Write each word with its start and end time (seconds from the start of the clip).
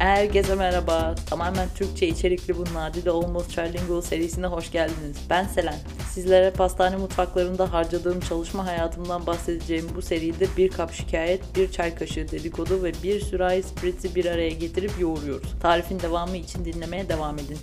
Herkese 0.00 0.54
merhaba. 0.54 1.14
Tamamen 1.26 1.68
Türkçe 1.74 2.08
içerikli 2.08 2.56
bu 2.56 2.64
Nadide 2.74 3.10
Almost 3.10 3.56
Trilingual 3.56 4.00
serisine 4.00 4.46
hoş 4.46 4.72
geldiniz. 4.72 5.16
Ben 5.30 5.44
Selen. 5.44 5.78
Sizlere 6.10 6.50
pastane 6.50 6.96
mutfaklarında 6.96 7.72
harcadığım 7.72 8.20
çalışma 8.20 8.66
hayatımdan 8.66 9.26
bahsedeceğim 9.26 9.86
bu 9.96 10.02
seride 10.02 10.46
bir 10.56 10.68
kap 10.68 10.92
şikayet, 10.92 11.56
bir 11.56 11.72
çay 11.72 11.94
kaşığı 11.94 12.30
dedikodu 12.30 12.82
ve 12.82 12.92
bir 13.02 13.20
sürahi 13.20 13.62
spritzi 13.62 14.14
bir 14.14 14.26
araya 14.26 14.50
getirip 14.50 14.92
yoğuruyoruz. 15.00 15.54
Tarifin 15.62 16.00
devamı 16.00 16.36
için 16.36 16.64
dinlemeye 16.64 17.08
devam 17.08 17.38
edin. 17.38 17.58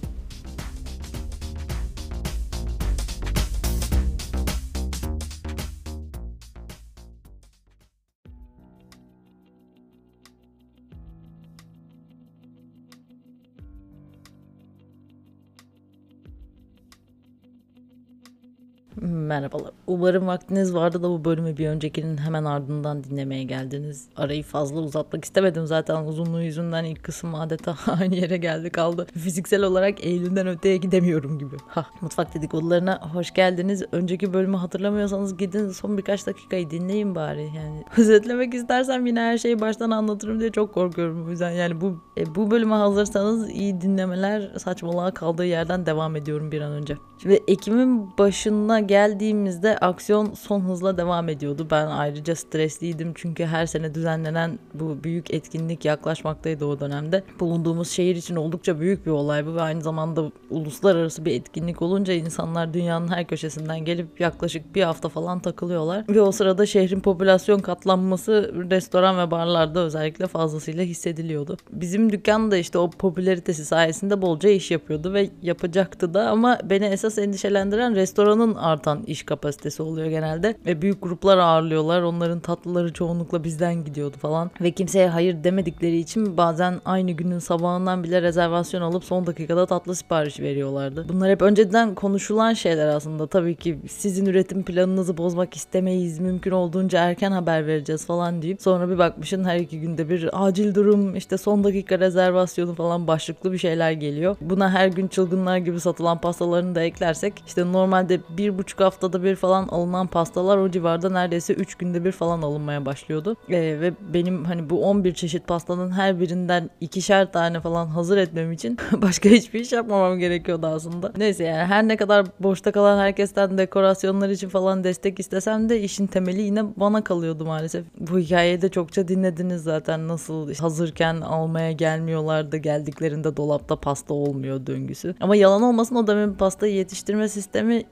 Merhabalar. 19.27 19.71
Umarım 19.87 20.27
vaktiniz 20.27 20.73
vardı 20.73 21.03
da 21.03 21.09
bu 21.09 21.25
bölümü 21.25 21.57
bir 21.57 21.67
öncekinin 21.67 22.17
hemen 22.17 22.45
ardından 22.45 23.03
dinlemeye 23.03 23.43
geldiniz. 23.43 24.07
Arayı 24.15 24.43
fazla 24.43 24.79
uzatmak 24.79 25.25
istemedim 25.25 25.67
zaten 25.67 26.05
uzunluğu 26.05 26.41
yüzünden 26.41 26.83
ilk 26.83 27.03
kısım 27.03 27.35
adeta 27.35 27.77
aynı 27.99 28.15
yere 28.15 28.37
geldi 28.37 28.69
kaldı. 28.69 29.07
Fiziksel 29.13 29.63
olarak 29.63 30.05
Eylül'den 30.05 30.47
öteye 30.47 30.77
gidemiyorum 30.77 31.39
gibi. 31.39 31.55
Ha, 31.67 31.85
mutfak 32.01 32.33
dedikodularına 32.33 32.99
hoş 33.13 33.33
geldiniz. 33.33 33.83
Önceki 33.91 34.33
bölümü 34.33 34.57
hatırlamıyorsanız 34.57 35.37
gidin 35.37 35.69
son 35.69 35.97
birkaç 35.97 36.27
dakikayı 36.27 36.69
dinleyin 36.69 37.15
bari. 37.15 37.43
Yani 37.43 37.83
özetlemek 37.97 38.53
istersem 38.53 39.05
yine 39.05 39.19
her 39.19 39.37
şeyi 39.37 39.59
baştan 39.59 39.91
anlatırım 39.91 40.39
diye 40.39 40.51
çok 40.51 40.73
korkuyorum. 40.73 41.27
O 41.27 41.29
yüzden 41.29 41.51
yani 41.51 41.81
bu 41.81 41.99
e, 42.17 42.35
bu 42.35 42.51
bölüme 42.51 42.75
hazırsanız 42.75 43.49
iyi 43.49 43.81
dinlemeler 43.81 44.51
saçmalığa 44.57 45.11
kaldığı 45.11 45.45
yerden 45.45 45.85
devam 45.85 46.15
ediyorum 46.15 46.51
bir 46.51 46.61
an 46.61 46.71
önce. 46.71 46.97
Şimdi 47.21 47.43
Ekim'in 47.47 48.17
başına 48.17 48.79
geldiğimizde 49.17 49.77
aksiyon 49.77 50.33
son 50.33 50.61
hızla 50.61 50.97
devam 50.97 51.29
ediyordu. 51.29 51.67
Ben 51.71 51.87
ayrıca 51.87 52.35
stresliydim 52.35 53.11
çünkü 53.15 53.45
her 53.45 53.65
sene 53.65 53.95
düzenlenen 53.95 54.59
bu 54.73 55.03
büyük 55.03 55.33
etkinlik 55.33 55.85
yaklaşmaktaydı 55.85 56.65
o 56.65 56.79
dönemde. 56.79 57.23
Bulunduğumuz 57.39 57.89
şehir 57.89 58.15
için 58.15 58.35
oldukça 58.35 58.79
büyük 58.79 59.05
bir 59.05 59.11
olay 59.11 59.45
bu 59.45 59.55
ve 59.55 59.61
aynı 59.61 59.81
zamanda 59.81 60.31
uluslararası 60.49 61.25
bir 61.25 61.31
etkinlik 61.31 61.81
olunca 61.81 62.13
insanlar 62.13 62.73
dünyanın 62.73 63.07
her 63.07 63.27
köşesinden 63.27 63.85
gelip 63.85 64.21
yaklaşık 64.21 64.75
bir 64.75 64.83
hafta 64.83 65.09
falan 65.09 65.39
takılıyorlar. 65.39 66.05
Ve 66.09 66.21
o 66.21 66.31
sırada 66.31 66.65
şehrin 66.65 66.99
popülasyon 66.99 67.59
katlanması 67.59 68.53
restoran 68.71 69.17
ve 69.17 69.31
barlarda 69.31 69.79
özellikle 69.79 70.27
fazlasıyla 70.27 70.83
hissediliyordu. 70.83 71.57
Bizim 71.71 72.11
dükkan 72.11 72.51
da 72.51 72.57
işte 72.57 72.77
o 72.77 72.89
popülaritesi 72.89 73.65
sayesinde 73.65 74.21
bolca 74.21 74.49
iş 74.49 74.71
yapıyordu 74.71 75.13
ve 75.13 75.29
yapacaktı 75.41 76.13
da 76.13 76.29
ama 76.29 76.57
beni 76.63 76.85
esas 76.85 77.17
endişelendiren 77.17 77.95
restoranın 77.95 78.55
artan 78.55 79.03
iş 79.07 79.23
kapasitesi 79.23 79.83
oluyor 79.83 80.07
genelde. 80.07 80.55
Ve 80.65 80.81
büyük 80.81 81.01
gruplar 81.01 81.37
ağırlıyorlar. 81.37 82.01
Onların 82.01 82.39
tatlıları 82.39 82.93
çoğunlukla 82.93 83.43
bizden 83.43 83.83
gidiyordu 83.83 84.17
falan. 84.21 84.51
Ve 84.61 84.71
kimseye 84.71 85.09
hayır 85.09 85.43
demedikleri 85.43 85.97
için 85.97 86.37
bazen 86.37 86.81
aynı 86.85 87.11
günün 87.11 87.39
sabahından 87.39 88.03
bile 88.03 88.21
rezervasyon 88.21 88.81
alıp 88.81 89.03
son 89.03 89.27
dakikada 89.27 89.65
tatlı 89.65 89.95
sipariş 89.95 90.39
veriyorlardı. 90.39 91.05
Bunlar 91.09 91.29
hep 91.29 91.41
önceden 91.41 91.95
konuşulan 91.95 92.53
şeyler 92.53 92.87
aslında. 92.87 93.27
Tabii 93.27 93.55
ki 93.55 93.79
sizin 93.87 94.25
üretim 94.25 94.63
planınızı 94.63 95.17
bozmak 95.17 95.55
istemeyiz. 95.55 96.19
Mümkün 96.19 96.51
olduğunca 96.51 96.99
erken 96.99 97.31
haber 97.31 97.67
vereceğiz 97.67 98.05
falan 98.05 98.41
deyip 98.41 98.61
sonra 98.61 98.89
bir 98.89 98.97
bakmışın 98.97 99.43
her 99.43 99.59
iki 99.59 99.79
günde 99.79 100.09
bir 100.09 100.45
acil 100.45 100.75
durum 100.75 101.15
işte 101.15 101.37
son 101.37 101.63
dakika 101.63 101.99
rezervasyonu 101.99 102.75
falan 102.75 103.07
başlıklı 103.07 103.51
bir 103.51 103.57
şeyler 103.57 103.91
geliyor. 103.91 104.35
Buna 104.41 104.69
her 104.71 104.87
gün 104.87 105.07
çılgınlar 105.07 105.57
gibi 105.57 105.79
satılan 105.79 106.21
pastalarını 106.21 106.75
da 106.75 106.81
eklersek 106.81 107.33
işte 107.47 107.71
normalde 107.71 108.19
bir 108.37 108.57
buçuk 108.57 108.81
haftada 108.97 109.23
bir 109.23 109.35
falan 109.35 109.67
alınan 109.67 110.07
pastalar 110.07 110.57
o 110.57 110.71
civarda 110.71 111.09
neredeyse 111.09 111.53
3 111.53 111.75
günde 111.75 112.05
bir 112.05 112.11
falan 112.11 112.41
alınmaya 112.41 112.85
başlıyordu. 112.85 113.35
Ee, 113.49 113.57
ve 113.57 113.93
benim 114.13 114.45
hani 114.45 114.69
bu 114.69 114.85
11 114.85 115.13
çeşit 115.13 115.47
pastanın 115.47 115.91
her 115.91 116.19
birinden 116.19 116.69
ikişer 116.81 117.31
tane 117.31 117.59
falan 117.59 117.87
hazır 117.87 118.17
etmem 118.17 118.51
için 118.51 118.77
başka 119.01 119.29
hiçbir 119.29 119.59
iş 119.59 119.71
yapmamam 119.71 120.19
gerekiyordu 120.19 120.67
aslında. 120.67 121.11
Neyse 121.17 121.43
yani 121.43 121.65
her 121.65 121.87
ne 121.87 121.97
kadar 121.97 122.25
boşta 122.39 122.71
kalan 122.71 122.99
herkesten 122.99 123.57
dekorasyonlar 123.57 124.29
için 124.29 124.49
falan 124.49 124.83
destek 124.83 125.19
istesem 125.19 125.69
de 125.69 125.81
işin 125.81 126.07
temeli 126.07 126.41
yine 126.41 126.63
bana 126.77 127.03
kalıyordu 127.03 127.45
maalesef. 127.45 127.85
Bu 127.99 128.19
hikayeyi 128.19 128.61
de 128.61 128.69
çokça 128.69 129.07
dinlediniz 129.07 129.63
zaten 129.63 130.07
nasıl 130.07 130.53
hazırken 130.53 131.21
almaya 131.21 131.71
gelmiyorlardı 131.71 132.57
geldiklerinde 132.57 133.37
dolapta 133.37 133.75
pasta 133.75 134.13
olmuyor 134.13 134.67
döngüsü. 134.67 135.15
Ama 135.19 135.35
yalan 135.35 135.61
olmasın 135.61 135.95
o 135.95 136.07
dönemin 136.07 136.33
pastayı 136.33 136.73
yetiştirme 136.73 137.29
sistemi 137.29 137.83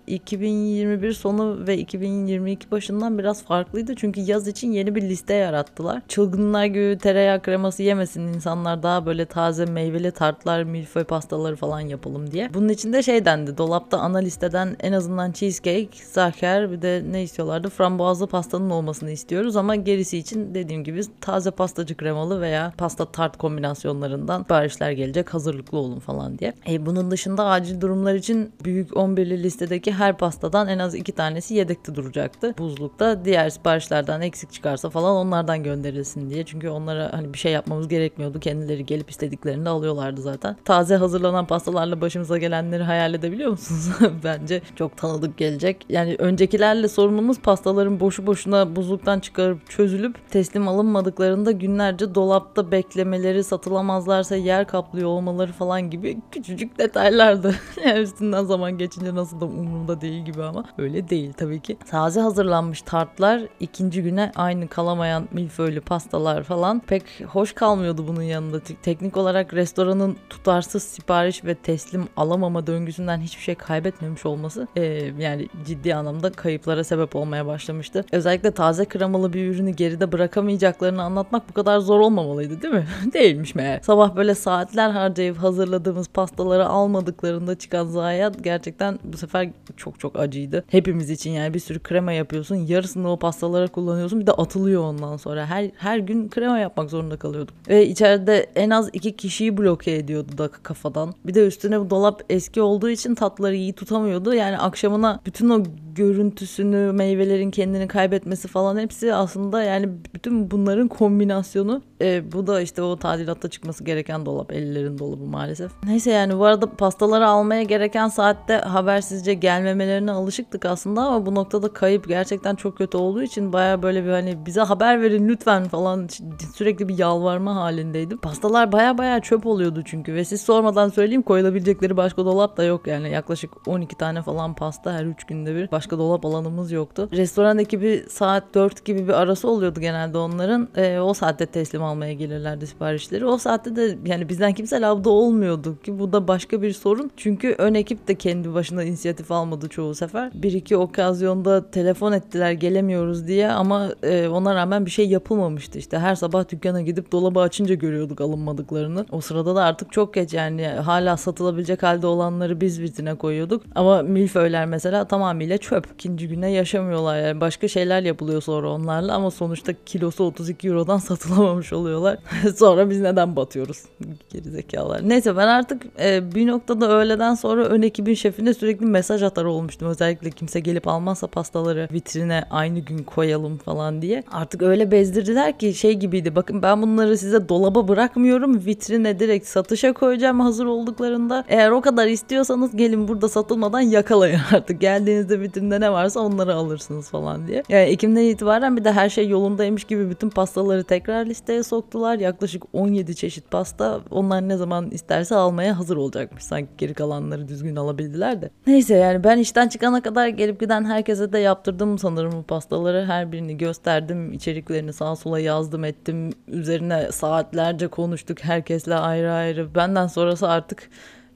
2021 0.96 1.14
sonu 1.14 1.68
ve 1.68 1.78
2022 1.78 2.72
başından 2.72 3.18
biraz 3.18 3.44
farklıydı. 3.44 3.96
Çünkü 3.96 4.22
yaz 4.22 4.48
için 4.48 4.72
yeni 4.72 4.96
bir 4.96 5.02
liste 5.02 5.34
yarattılar. 5.34 6.02
Çılgınlar 6.08 6.66
gibi 6.66 6.98
tereyağı 6.98 7.42
kreması 7.42 7.84
yemesin 7.84 8.22
insanlar 8.22 8.84
daha 8.84 9.06
böyle 9.06 9.26
taze 9.26 9.66
meyveli 9.66 10.12
tartlar, 10.12 10.64
milföy 10.64 11.04
pastaları 11.04 11.56
falan 11.56 11.80
yapalım 11.80 12.32
diye. 12.32 12.54
Bunun 12.54 12.70
için 12.70 12.94
de 12.94 13.04
şey 13.04 13.26
dendi. 13.26 13.58
Dolapta 13.58 13.98
ana 13.98 14.18
listeden 14.18 14.76
en 14.80 14.92
azından 14.92 15.32
cheesecake, 15.32 15.90
zaker 16.12 16.72
bir 16.72 16.82
de 16.82 17.04
ne 17.12 17.24
istiyorlardı? 17.24 17.70
Frambuazlı 17.70 18.28
pastanın 18.28 18.70
olmasını 18.70 19.12
istiyoruz 19.12 19.56
ama 19.56 19.76
gerisi 19.76 20.18
için 20.18 20.56
dediğim 20.56 20.84
gibi 20.84 21.02
taze 21.22 21.52
pastacı 21.52 21.98
kremalı 21.98 22.42
veya 22.42 22.74
pasta 22.78 23.06
tart 23.06 23.38
kombinasyonlarından 23.38 24.42
siparişler 24.42 24.92
gelecek 24.92 25.34
hazırlıklı 25.34 25.78
olun 25.78 26.00
falan 26.00 26.40
diye. 26.40 26.54
E, 26.70 26.86
bunun 26.86 27.12
dışında 27.12 27.46
acil 27.46 27.82
durumlar 27.82 28.16
için 28.16 28.52
büyük 28.64 28.90
11'li 28.90 29.44
listedeki 29.44 29.92
her 29.92 30.18
pastadan 30.18 30.68
en 30.68 30.80
az 30.80 30.85
iki 30.94 31.12
tanesi 31.12 31.54
yedekte 31.54 31.96
duracaktı. 31.96 32.56
Buzlukta 32.58 33.26
diğer 33.26 33.50
siparişlerden 33.50 34.22
eksik 34.22 34.54
çıkarsa 34.54 34.90
falan 34.90 35.16
onlardan 35.16 35.64
gönderilsin 35.64 36.30
diye. 36.30 36.46
Çünkü 36.46 36.70
onlara 36.70 37.14
hani 37.14 37.34
bir 37.34 37.38
şey 37.38 37.52
yapmamız 37.52 37.88
gerekmiyordu. 37.88 38.40
Kendileri 38.40 38.86
gelip 38.86 39.10
istediklerini 39.10 39.70
alıyorlardı 39.70 40.22
zaten. 40.22 40.58
Taze 40.66 40.96
hazırlanan 40.96 41.46
pastalarla 41.48 42.02
başımıza 42.02 42.38
gelenleri 42.38 42.84
hayal 42.84 43.14
edebiliyor 43.14 43.52
musunuz? 43.52 43.90
Bence 44.24 44.62
çok 44.76 44.98
tanıdık 44.98 45.38
gelecek. 45.38 45.86
Yani 45.90 46.16
öncekilerle 46.20 46.88
sorunumuz 46.88 47.40
pastaların 47.40 48.00
boşu 48.00 48.28
boşuna 48.28 48.76
buzluktan 48.76 49.20
çıkarıp 49.20 49.70
çözülüp 49.70 50.32
teslim 50.32 50.68
alınmadıklarında 50.68 51.52
günlerce 51.52 52.16
dolapta 52.16 52.72
beklemeleri, 52.72 53.44
satılamazlarsa 53.44 54.36
yer 54.36 54.68
kaplıyor 54.68 55.10
olmaları 55.10 55.52
falan 55.52 55.90
gibi 55.90 56.18
küçücük 56.32 56.78
detaylardı. 56.78 57.56
yani 57.86 58.00
üstünden 58.00 58.44
zaman 58.46 58.78
geçince 58.78 59.16
nasıl 59.16 59.42
da 59.42 59.46
umurumda 59.46 60.02
değil 60.02 60.26
gibi 60.26 60.44
ama 60.44 60.66
öyle 60.78 61.10
değil 61.10 61.34
tabii 61.34 61.60
ki. 61.60 61.78
Taze 61.90 62.22
hazırlanmış 62.22 62.82
tartlar 62.82 63.42
ikinci 63.60 64.04
güne 64.04 64.32
aynı 64.36 64.68
kalamayan 64.68 65.28
milföylü 65.32 65.82
pastalar 65.82 66.44
falan 66.44 66.80
pek 66.80 67.04
hoş 67.28 67.54
kalmıyordu 67.54 68.08
bunun 68.08 68.22
yanında. 68.22 68.60
Teknik 68.84 69.18
olarak 69.18 69.54
restoranın 69.54 70.18
tutarsız 70.30 70.84
sipariş 70.84 71.46
ve 71.46 71.56
teslim 71.56 72.08
alamama 72.18 72.68
döngüsünden 72.68 73.20
hiçbir 73.20 73.44
şey 73.44 73.56
kaybetmemiş 73.56 74.26
olması 74.26 74.68
e, 74.76 74.84
yani 75.20 75.48
ciddi 75.66 75.96
anlamda 75.96 76.32
kayıplara 76.32 76.84
sebep 76.84 77.16
olmaya 77.16 77.46
başlamıştı. 77.46 78.06
Özellikle 78.12 78.52
taze 78.52 78.86
kremalı 78.86 79.34
bir 79.34 79.48
ürünü 79.48 79.72
geride 79.72 80.12
bırakamayacaklarını 80.12 81.04
anlatmak 81.04 81.50
bu 81.50 81.54
kadar 81.54 81.80
zor 81.80 82.00
olmamalıydı 82.00 82.62
değil 82.62 82.74
mi? 82.74 82.88
Değilmiş 83.14 83.56
meğer. 83.56 83.80
Sabah 83.80 84.16
böyle 84.16 84.36
saatler 84.36 84.90
harcayıp 84.90 85.38
hazırladığımız 85.38 86.08
pastaları 86.08 86.66
almadıklarında 86.66 87.56
çıkan 87.56 87.86
zayiat 87.86 88.44
gerçekten 88.44 89.00
bu 89.04 89.18
sefer 89.18 89.50
çok 89.78 90.00
çok 90.00 90.20
acıydı. 90.20 90.65
Hepimiz 90.68 91.10
için 91.10 91.32
yani 91.32 91.54
bir 91.54 91.60
sürü 91.60 91.80
krema 91.80 92.12
yapıyorsun. 92.12 92.56
Yarısını 92.56 93.12
o 93.12 93.20
pastalara 93.20 93.68
kullanıyorsun. 93.68 94.20
Bir 94.20 94.28
de 94.28 94.32
atılıyor 94.32 94.84
ondan 94.84 95.18
sonra. 95.18 95.46
Her 95.46 95.72
her 95.78 95.98
gün 95.98 96.30
krema 96.30 96.60
yapmak 96.60 96.90
zorunda 96.90 97.18
kalıyorduk. 97.18 97.56
Ve 97.70 97.88
içeride 97.88 98.46
en 98.56 98.70
az 98.70 98.90
iki 98.94 99.16
kişiyi 99.16 99.58
bloke 99.58 99.96
ediyordu 99.96 100.38
da 100.38 100.48
kafadan. 100.48 101.14
Bir 101.26 101.34
de 101.34 101.48
üstüne 101.48 101.80
bu 101.80 101.90
dolap 101.90 102.24
eski 102.30 102.62
olduğu 102.62 102.90
için 102.90 103.16
tatları 103.16 103.56
iyi 103.56 103.74
tutamıyordu. 103.74 104.34
Yani 104.34 104.58
akşamına 104.58 105.20
bütün 105.26 105.50
o 105.50 105.64
görüntüsünü, 105.96 106.92
meyvelerin 106.92 107.52
kendini 107.52 107.88
kaybetmesi 107.88 108.48
falan 108.48 108.78
hepsi 108.78 109.14
aslında 109.14 109.64
yani 109.64 109.90
bütün 110.14 110.52
bunların 110.52 110.88
kombinasyonu. 110.88 111.82
E, 112.02 112.32
bu 112.32 112.48
da 112.48 112.62
işte 112.62 112.82
o 112.82 112.98
tadilatta 112.98 113.50
çıkması 113.50 113.84
gereken 113.84 114.26
dolap. 114.26 114.52
Ellerin 114.52 115.00
dolabı 115.00 115.24
maalesef. 115.24 115.72
Neyse 115.84 116.12
yani 116.12 116.40
bu 116.40 116.46
arada 116.46 116.72
pastaları 116.72 117.28
almaya 117.28 117.64
gereken 117.64 118.08
saatte 118.08 118.54
habersizce 118.54 119.34
gelmemelerini 119.34 120.12
alışıktık 120.56 120.66
aslında 120.66 121.02
ama 121.02 121.26
bu 121.26 121.36
noktada 121.36 121.74
kayıp 121.74 122.08
gerçekten 122.08 122.56
çok 122.56 122.78
kötü 122.78 122.98
olduğu 122.98 123.24
için 123.24 123.54
baya 123.54 123.82
böyle 123.82 124.04
bir 124.04 124.10
hani 124.10 124.46
bize 124.46 124.62
haber 124.62 125.02
verin 125.02 125.28
lütfen 125.28 125.68
falan 125.68 126.08
sürekli 126.56 126.88
bir 126.88 126.98
yalvarma 126.98 127.56
halindeydim. 127.56 128.18
Pastalar 128.18 128.72
baya 128.72 128.98
baya 128.98 129.20
çöp 129.20 129.46
oluyordu 129.46 129.82
çünkü 129.86 130.14
ve 130.14 130.26
siz 130.26 130.42
sormadan 130.42 130.90
söyleyeyim 130.90 131.22
koyulabilecekleri 131.22 131.98
başka 131.98 132.26
dolap 132.26 132.58
da 132.58 132.64
yok 132.64 132.88
yani 132.88 133.10
yaklaşık 133.10 133.68
12 133.68 133.98
tane 133.98 134.22
falan 134.22 134.56
pasta 134.56 134.94
her 134.94 135.06
3 135.06 135.24
günde 135.24 135.56
bir 135.56 135.72
başka 135.72 135.98
dolap 135.98 136.26
alanımız 136.26 136.72
yoktu. 136.72 137.10
Restoran 137.12 137.60
ekibi 137.60 138.06
saat 138.10 138.44
4 138.54 138.86
gibi 138.86 139.08
bir 139.08 139.14
arası 139.14 139.48
oluyordu 139.48 139.80
genelde 139.80 140.18
onların. 140.18 140.68
E, 140.76 141.00
o 141.00 141.14
saatte 141.14 141.46
teslim 141.46 141.84
almaya 141.84 142.14
gelirlerdi 142.14 142.68
siparişleri. 142.68 143.26
O 143.26 143.38
saatte 143.38 143.76
de 143.76 143.98
yani 144.06 144.30
bizden 144.30 144.54
kimse 144.54 144.82
lavda 144.82 145.10
olmuyordu 145.10 145.78
ki 145.84 146.00
bu 146.00 146.14
da 146.14 146.28
başka 146.28 146.62
bir 146.62 146.74
sorun. 146.74 147.12
Çünkü 147.18 147.56
ön 147.58 147.74
ekip 147.74 148.08
de 148.08 148.16
kendi 148.16 148.54
başına 148.54 148.84
inisiyatif 148.84 149.32
almadı 149.32 149.70
çoğu 149.70 149.96
sefer. 149.96 150.32
Bir 150.42 150.54
iki 150.54 150.78
okazyonda 150.78 151.72
telefon 151.72 152.12
ettiler 152.12 152.52
gelemiyoruz 152.52 153.28
diye 153.28 153.52
ama 153.52 153.90
e, 154.04 154.28
ona 154.28 154.56
rağmen 154.56 154.86
bir 154.86 154.92
şey 154.92 155.10
yapılmamıştı 155.10 155.80
işte. 155.80 156.00
Her 156.00 156.16
sabah 156.16 156.50
dükkana 156.50 156.82
gidip 156.82 157.12
dolabı 157.12 157.40
açınca 157.40 157.76
görüyorduk 157.76 158.22
alınmadıklarını. 158.22 159.06
O 159.12 159.22
sırada 159.22 159.56
da 159.56 159.64
artık 159.64 159.92
çok 159.92 160.14
geç 160.14 160.34
yani 160.34 160.68
hala 160.68 161.18
satılabilecek 161.18 161.84
halde 161.84 162.08
olanları 162.08 162.62
biz 162.62 162.82
vitrine 162.82 163.16
koyuyorduk. 163.16 163.64
Ama 163.76 164.02
milföyler 164.02 164.66
mesela 164.66 165.06
tamamıyla 165.08 165.58
çöp. 165.58 165.88
İkinci 165.94 166.28
güne 166.28 166.52
yaşamıyorlar 166.52 167.20
yani. 167.20 167.42
Başka 167.42 167.68
şeyler 167.68 168.02
yapılıyor 168.02 168.42
sonra 168.42 168.70
onlarla 168.70 169.14
ama 169.16 169.32
sonuçta 169.32 169.74
kilosu 169.86 170.24
32 170.24 170.68
Euro'dan 170.68 170.98
satılamamış 171.10 171.74
oluyorlar. 171.74 172.18
sonra 172.56 172.90
biz 172.90 173.02
neden 173.02 173.36
batıyoruz? 173.36 173.84
Gerizekalılar. 174.30 175.10
Neyse 175.10 175.38
ben 175.38 175.48
artık 175.48 175.84
e, 176.00 176.36
bir 176.36 176.48
noktada 176.48 176.92
öğleden 176.92 177.36
sonra 177.36 177.66
ön 177.66 177.82
ekibin 177.82 178.14
şefine 178.14 178.54
sürekli 178.54 178.86
mesaj 178.86 179.24
atar 179.24 179.46
olmuştum. 179.46 179.88
Özellikle 179.88 180.25
kimse 180.32 180.60
gelip 180.60 180.88
almazsa 180.88 181.28
pastaları 181.28 181.88
vitrine 181.94 182.44
aynı 182.50 182.80
gün 182.80 182.98
koyalım 182.98 183.58
falan 183.58 184.02
diye. 184.02 184.24
Artık 184.32 184.62
öyle 184.62 184.92
bezdirdiler 184.92 185.60
ki 185.60 185.74
şey 185.74 185.94
gibiydi. 185.94 186.36
Bakın 186.36 186.62
ben 186.62 186.82
bunları 186.82 187.18
size 187.18 187.50
dolaba 187.50 187.88
bırakmıyorum. 187.88 188.66
Vitrine 188.66 189.20
direkt 189.20 189.48
satışa 189.48 189.94
koyacağım 189.94 190.40
hazır 190.40 190.66
olduklarında. 190.66 191.44
Eğer 191.50 191.72
o 191.72 191.82
kadar 191.82 192.08
istiyorsanız 192.08 192.76
gelin 192.78 193.08
burada 193.08 193.30
satılmadan 193.30 193.82
yakalayın 193.82 194.42
artık. 194.52 194.82
Geldiğinizde 194.82 195.40
vitrinde 195.40 195.82
ne 195.82 195.92
varsa 195.92 196.20
onları 196.20 196.56
alırsınız 196.56 197.10
falan 197.10 197.48
diye. 197.48 197.64
Yani 197.70 197.84
Ekim'den 197.84 198.22
itibaren 198.22 198.78
bir 198.78 198.84
de 198.84 198.92
her 198.92 199.10
şey 199.10 199.28
yolundaymış 199.28 199.84
gibi 199.84 200.10
bütün 200.10 200.30
pastaları 200.30 200.84
tekrar 200.84 201.26
listeye 201.26 201.64
soktular. 201.64 202.20
Yaklaşık 202.20 202.64
17 202.74 203.16
çeşit 203.16 203.52
pasta 203.52 204.00
onlar 204.12 204.50
ne 204.50 204.58
zaman 204.58 204.92
isterse 204.92 205.36
almaya 205.36 205.80
hazır 205.80 205.98
olacakmış. 205.98 206.44
Sanki 206.44 206.70
geri 206.78 206.94
kalanları 206.94 207.48
düzgün 207.48 207.76
alabildiler 207.76 208.42
de. 208.42 208.50
Neyse 208.68 208.96
yani 208.96 209.24
ben 209.24 209.38
işten 209.38 209.68
çıkana 209.68 210.02
kadar 210.02 210.15
gelip 210.30 210.60
giden 210.60 210.86
herkese 210.86 211.34
de 211.34 211.40
yaptırdım 211.40 211.98
sanırım 211.98 212.32
bu 212.32 212.44
pastaları. 212.44 213.06
Her 213.06 213.32
birini 213.32 213.58
gösterdim. 213.58 214.34
içeriklerini 214.34 214.94
sağa 214.94 215.16
sola 215.16 215.40
yazdım 215.40 215.84
ettim. 215.84 216.30
Üzerine 216.48 217.12
saatlerce 217.12 217.88
konuştuk 217.88 218.44
herkesle 218.44 218.96
ayrı 218.96 219.32
ayrı. 219.32 219.76
Benden 219.76 220.08
sonrası 220.08 220.50
artık 220.50 220.90